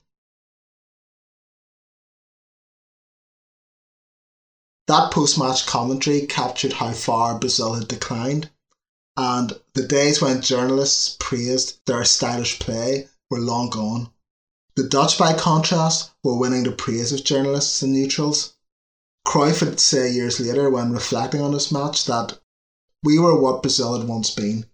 That 4.89 5.13
post 5.13 5.39
match 5.39 5.67
commentary 5.67 6.27
captured 6.27 6.75
how 6.75 6.93
far 6.93 7.39
Brazil 7.39 7.75
had 7.75 7.89
declined. 7.89 8.51
And 9.17 9.61
the 9.75 9.83
days 9.83 10.21
when 10.21 10.41
journalists 10.41 11.17
praised 11.19 11.79
their 11.87 12.05
stylish 12.05 12.59
play 12.59 13.09
were 13.31 13.41
long 13.41 13.71
gone. 13.71 14.11
The 14.77 14.85
Dutch, 14.85 15.19
by 15.19 15.35
contrast, 15.35 16.11
were 16.25 16.39
winning 16.39 16.65
the 16.65 16.73
praise 16.73 17.13
of 17.13 17.25
journalists 17.25 17.83
and 17.83 17.93
neutrals. 17.93 18.55
Cruyff 19.27 19.61
would 19.61 19.81
say 19.81 20.11
years 20.11 20.41
later, 20.41 20.71
when 20.71 20.93
reflecting 20.93 21.41
on 21.41 21.53
this 21.53 21.71
match, 21.71 22.07
that 22.07 22.39
we 23.03 23.19
were 23.19 23.39
what 23.39 23.63
Brazil 23.63 23.99
had 23.99 24.09
once 24.09 24.31
been. 24.31 24.67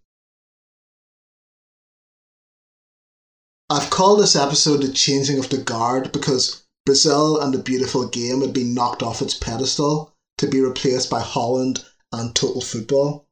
I've 3.70 3.90
called 3.90 4.20
this 4.20 4.36
episode 4.36 4.82
the 4.82 4.92
changing 4.92 5.38
of 5.38 5.50
the 5.50 5.58
guard 5.58 6.12
because 6.12 6.62
Brazil 6.86 7.38
and 7.38 7.52
the 7.52 7.58
beautiful 7.58 8.08
game 8.08 8.40
had 8.40 8.54
been 8.54 8.72
knocked 8.72 9.02
off 9.02 9.20
its 9.20 9.34
pedestal 9.34 10.14
to 10.38 10.46
be 10.46 10.60
replaced 10.60 11.10
by 11.10 11.20
Holland 11.20 11.84
and 12.12 12.34
total 12.34 12.62
football. 12.62 13.27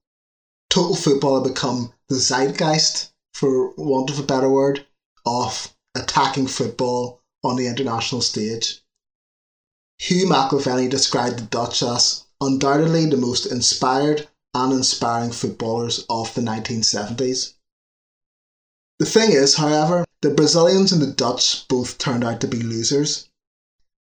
Total 0.70 0.96
football 0.96 1.42
had 1.42 1.52
become 1.52 1.92
the 2.08 2.16
zeitgeist, 2.16 3.12
for 3.34 3.72
want 3.76 4.10
of 4.10 4.18
a 4.18 4.22
better 4.22 4.48
word, 4.48 4.86
of 5.24 5.74
attacking 5.94 6.46
football 6.46 7.20
on 7.42 7.56
the 7.56 7.66
international 7.66 8.20
stage. 8.20 8.82
Hugh 9.98 10.26
McIlvanney 10.26 10.90
described 10.90 11.38
the 11.38 11.44
Dutch 11.44 11.82
as 11.82 12.24
undoubtedly 12.40 13.06
the 13.06 13.16
most 13.16 13.46
inspired 13.46 14.28
and 14.54 14.72
inspiring 14.72 15.32
footballers 15.32 16.04
of 16.10 16.34
the 16.34 16.42
1970s. 16.42 17.54
The 18.98 19.06
thing 19.06 19.32
is, 19.32 19.56
however, 19.56 20.04
the 20.22 20.30
Brazilians 20.30 20.92
and 20.92 21.02
the 21.02 21.12
Dutch 21.12 21.68
both 21.68 21.98
turned 21.98 22.24
out 22.24 22.40
to 22.40 22.48
be 22.48 22.62
losers. 22.62 23.28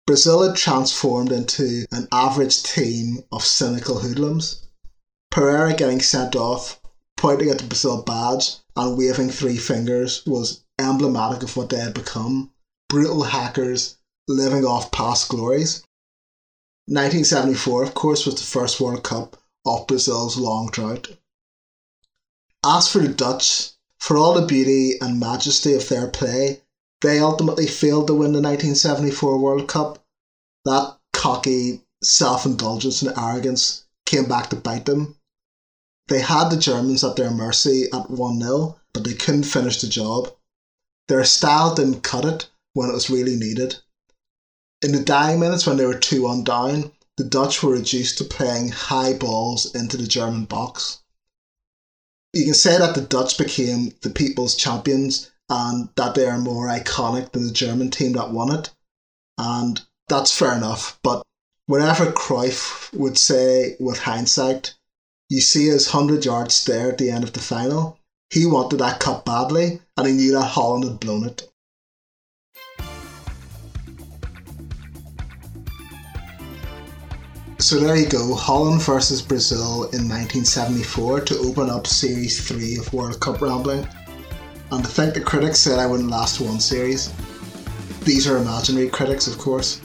Brazil 0.06 0.44
had 0.44 0.56
transformed 0.56 1.32
into 1.32 1.86
an 1.92 2.08
average 2.12 2.64
team 2.64 3.24
of 3.32 3.44
cynical 3.44 4.00
hoodlums. 4.00 4.67
Pereira 5.32 5.76
getting 5.76 6.02
sent 6.02 6.36
off, 6.36 6.80
pointing 7.16 7.50
at 7.50 7.60
the 7.60 7.66
Brazil 7.66 8.02
badge, 8.02 8.58
and 8.76 8.98
waving 8.98 9.30
three 9.30 9.58
fingers 9.58 10.26
was 10.26 10.62
emblematic 10.80 11.44
of 11.44 11.58
what 11.58 11.70
they 11.70 11.80
had 11.80 11.94
become 11.94 12.52
brutal 12.90 13.24
hackers 13.24 13.98
living 14.28 14.66
off 14.66 14.92
past 14.92 15.30
glories. 15.30 15.84
1974, 16.88 17.84
of 17.84 17.94
course, 17.94 18.26
was 18.26 18.36
the 18.36 18.42
first 18.42 18.80
World 18.80 19.04
Cup 19.04 19.38
of 19.66 19.88
Brazil's 19.88 20.38
long 20.38 20.70
drought. 20.72 21.18
As 22.66 22.88
for 22.88 23.00
the 23.00 23.10
Dutch, 23.10 23.72
for 24.00 24.18
all 24.18 24.34
the 24.34 24.46
beauty 24.46 24.94
and 25.02 25.20
majesty 25.20 25.74
of 25.74 25.90
their 25.90 26.08
play, 26.08 26.62
they 27.02 27.20
ultimately 27.20 27.68
failed 27.68 28.08
to 28.08 28.14
win 28.14 28.32
the 28.32 28.42
1974 28.42 29.38
World 29.38 29.68
Cup. 29.68 30.04
That 30.66 30.98
cocky 31.14 31.82
self 32.04 32.46
indulgence 32.46 33.02
and 33.02 33.18
arrogance 33.18 33.84
came 34.08 34.26
back 34.26 34.50
to 34.50 34.56
bite 34.56 34.86
them. 34.86 35.16
They 36.08 36.22
had 36.22 36.50
the 36.50 36.58
Germans 36.58 37.04
at 37.04 37.18
their 37.18 37.30
mercy 37.30 37.88
at 37.94 38.10
1 38.10 38.42
0, 38.42 38.80
but 38.94 39.04
they 39.04 39.14
couldn't 39.14 39.44
finish 39.44 39.80
the 39.80 39.88
job. 39.88 40.34
Their 41.08 41.24
style 41.24 41.76
didn't 41.76 42.02
cut 42.02 42.26
it 42.26 42.50
when 42.74 42.90
it 42.90 42.94
was 42.94 43.10
really 43.10 43.36
needed. 43.36 43.76
In 44.82 44.94
the 44.94 45.04
dying 45.04 45.40
minutes, 45.40 45.68
when 45.68 45.78
they 45.78 45.86
were 45.86 46.00
2 46.00 46.24
1 46.24 46.44
down, 46.44 46.92
the 47.18 47.24
Dutch 47.24 47.62
were 47.62 47.74
reduced 47.74 48.18
to 48.20 48.24
playing 48.24 48.70
high 48.70 49.14
balls 49.14 49.74
into 49.76 49.98
the 49.98 50.08
German 50.08 50.46
box. 50.46 51.00
You 52.34 52.46
can 52.46 52.54
say 52.54 52.78
that 52.78 52.96
the 52.96 53.02
Dutch 53.02 53.38
became 53.38 53.94
the 54.02 54.10
people's 54.10 54.56
champions 54.56 55.32
and 55.50 55.90
that 55.96 56.14
they 56.16 56.28
are 56.28 56.38
more 56.38 56.68
iconic 56.68 57.32
than 57.32 57.48
the 57.48 57.54
German 57.54 57.90
team 57.90 58.14
that 58.14 58.32
won 58.32 58.54
it. 58.54 58.70
And 59.38 59.82
that's 60.08 60.38
fair 60.38 60.56
enough. 60.56 61.00
But 61.04 61.24
whatever 61.68 62.12
Cruyff 62.12 62.92
would 62.94 63.18
say 63.18 63.76
with 63.80 64.00
hindsight, 64.00 64.74
you 65.30 65.42
see 65.42 65.68
his 65.68 65.94
100 65.94 66.26
yard 66.26 66.52
stare 66.52 66.90
at 66.90 66.98
the 66.98 67.12
end 67.12 67.24
of 67.24 67.34
the 67.34 67.40
final. 67.40 68.00
He 68.34 68.46
wanted 68.46 68.78
that 68.78 69.00
cup 69.00 69.26
badly, 69.26 69.82
and 69.96 70.08
he 70.08 70.14
knew 70.14 70.32
that 70.32 70.44
Holland 70.44 70.86
had 70.86 71.00
blown 71.00 71.26
it. 71.26 71.50
So 77.60 77.80
there 77.80 77.98
you 77.98 78.08
go, 78.08 78.34
Holland 78.34 78.82
versus 78.82 79.22
Brazil 79.22 79.84
in 79.92 80.08
1974 80.08 81.22
to 81.22 81.38
open 81.40 81.70
up 81.70 81.86
Series 81.86 82.48
3 82.48 82.78
of 82.78 82.94
World 82.94 83.20
Cup 83.20 83.42
Rambling. 83.42 83.86
And 84.72 84.84
to 84.84 84.90
think 84.90 85.14
the 85.14 85.22
critics 85.22 85.60
said 85.60 85.80
I 85.80 85.86
wouldn't 85.86 86.10
last 86.10 86.40
one 86.40 86.60
series. 86.60 87.12
These 88.04 88.28
are 88.28 88.38
imaginary 88.38 88.90
critics, 88.90 89.28
of 89.28 89.38
course. 89.38 89.82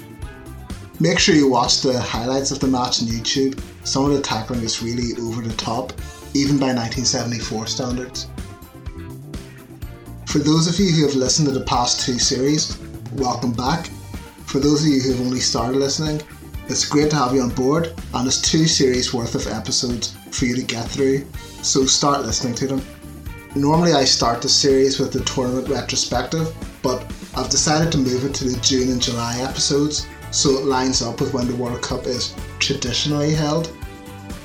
Make 1.00 1.18
sure 1.18 1.34
you 1.34 1.48
watch 1.48 1.80
the 1.80 1.98
highlights 1.98 2.50
of 2.50 2.60
the 2.60 2.66
match 2.66 3.02
on 3.02 3.08
YouTube. 3.08 3.60
Some 3.84 4.04
of 4.04 4.12
the 4.12 4.20
tackling 4.20 4.62
is 4.62 4.82
really 4.82 5.20
over 5.20 5.40
the 5.40 5.54
top, 5.54 5.92
even 6.34 6.58
by 6.58 6.66
1974 6.66 7.66
standards. 7.66 8.26
For 10.26 10.38
those 10.38 10.68
of 10.68 10.78
you 10.78 10.92
who 10.92 11.06
have 11.06 11.16
listened 11.16 11.48
to 11.48 11.54
the 11.54 11.64
past 11.64 12.04
two 12.04 12.18
series, 12.18 12.78
welcome 13.14 13.52
back. 13.52 13.86
For 14.46 14.60
those 14.60 14.82
of 14.82 14.88
you 14.88 15.00
who 15.00 15.12
have 15.12 15.20
only 15.22 15.40
started 15.40 15.76
listening, 15.76 16.20
it's 16.68 16.88
great 16.88 17.10
to 17.10 17.16
have 17.16 17.34
you 17.34 17.40
on 17.40 17.50
board, 17.50 17.94
and 18.14 18.26
there's 18.26 18.40
two 18.40 18.66
series 18.66 19.14
worth 19.14 19.34
of 19.34 19.46
episodes 19.46 20.14
for 20.30 20.44
you 20.44 20.54
to 20.54 20.62
get 20.62 20.86
through, 20.88 21.26
so 21.62 21.86
start 21.86 22.22
listening 22.22 22.54
to 22.56 22.66
them. 22.66 22.82
Normally, 23.56 23.92
I 23.94 24.04
start 24.04 24.42
the 24.42 24.48
series 24.48 25.00
with 25.00 25.12
the 25.12 25.24
tournament 25.24 25.68
retrospective, 25.68 26.54
but 26.82 27.02
I've 27.34 27.50
decided 27.50 27.90
to 27.92 27.98
move 27.98 28.24
it 28.24 28.34
to 28.34 28.44
the 28.44 28.60
June 28.60 28.90
and 28.90 29.02
July 29.02 29.38
episodes 29.40 30.06
so 30.32 30.50
it 30.58 30.64
lines 30.64 31.02
up 31.02 31.20
with 31.20 31.32
when 31.32 31.46
the 31.46 31.54
World 31.54 31.82
Cup 31.82 32.06
is 32.06 32.34
traditionally 32.58 33.32
held. 33.32 33.70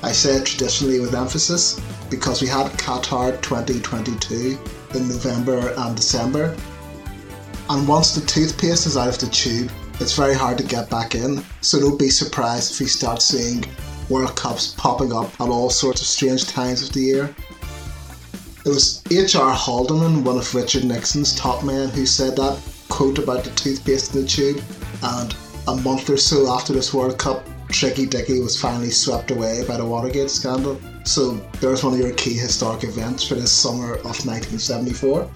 I 0.02 0.12
say 0.12 0.42
traditionally 0.44 1.00
with 1.00 1.14
emphasis 1.14 1.80
because 2.10 2.40
we 2.40 2.46
had 2.46 2.70
Qatar 2.72 3.40
2022 3.42 4.58
in 4.94 5.08
November 5.08 5.74
and 5.76 5.96
December. 5.96 6.56
And 7.70 7.88
once 7.88 8.14
the 8.14 8.24
toothpaste 8.26 8.86
is 8.86 8.96
out 8.96 9.08
of 9.08 9.18
the 9.18 9.26
tube, 9.26 9.70
it's 10.00 10.16
very 10.16 10.34
hard 10.34 10.58
to 10.58 10.64
get 10.64 10.88
back 10.88 11.14
in, 11.14 11.42
so 11.60 11.80
don't 11.80 11.98
be 11.98 12.08
surprised 12.08 12.72
if 12.72 12.80
you 12.80 12.86
start 12.86 13.20
seeing 13.20 13.64
World 14.08 14.36
Cups 14.36 14.74
popping 14.78 15.12
up 15.12 15.40
at 15.40 15.48
all 15.48 15.70
sorts 15.70 16.00
of 16.00 16.06
strange 16.06 16.46
times 16.46 16.82
of 16.82 16.92
the 16.92 17.00
year. 17.00 17.34
It 18.64 18.68
was 18.68 19.02
H.R. 19.10 19.54
Haldeman, 19.54 20.24
one 20.24 20.38
of 20.38 20.54
Richard 20.54 20.84
Nixon's 20.84 21.34
top 21.34 21.64
men, 21.64 21.88
who 21.88 22.06
said 22.06 22.36
that 22.36 22.60
quote 22.88 23.18
about 23.18 23.44
the 23.44 23.50
toothpaste 23.50 24.14
in 24.14 24.22
the 24.22 24.28
tube, 24.28 24.62
and 25.02 25.34
a 25.68 25.76
month 25.76 26.08
or 26.08 26.16
so 26.16 26.50
after 26.50 26.72
this 26.72 26.94
World 26.94 27.18
Cup, 27.18 27.46
Tricky 27.68 28.06
Dicky 28.06 28.40
was 28.40 28.58
finally 28.58 28.90
swept 28.90 29.30
away 29.30 29.64
by 29.68 29.76
the 29.76 29.84
Watergate 29.84 30.30
scandal. 30.30 30.80
So 31.04 31.32
there's 31.60 31.84
one 31.84 31.92
of 31.92 32.00
your 32.00 32.14
key 32.14 32.34
historic 32.34 32.84
events 32.84 33.22
for 33.22 33.34
this 33.34 33.52
summer 33.52 33.94
of 33.96 34.24
1974. 34.24 35.30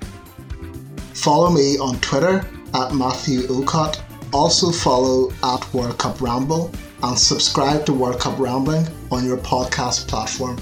Follow 1.15 1.51
me 1.51 1.79
on 1.79 2.01
Twitter 2.01 2.47
at 2.75 2.95
Matthew 2.95 3.43
Ocott 3.43 4.03
also 4.33 4.71
follow 4.71 5.31
at 5.45 5.75
World 5.75 5.99
Cup 5.99 6.21
Ramble 6.21 6.71
and 7.03 7.19
subscribe 7.19 7.85
to 7.87 7.93
World 7.93 8.19
Cup 8.19 8.39
Rambling 8.39 8.87
on 9.11 9.27
your 9.27 9.37
podcast 9.37 10.09
platform. 10.09 10.59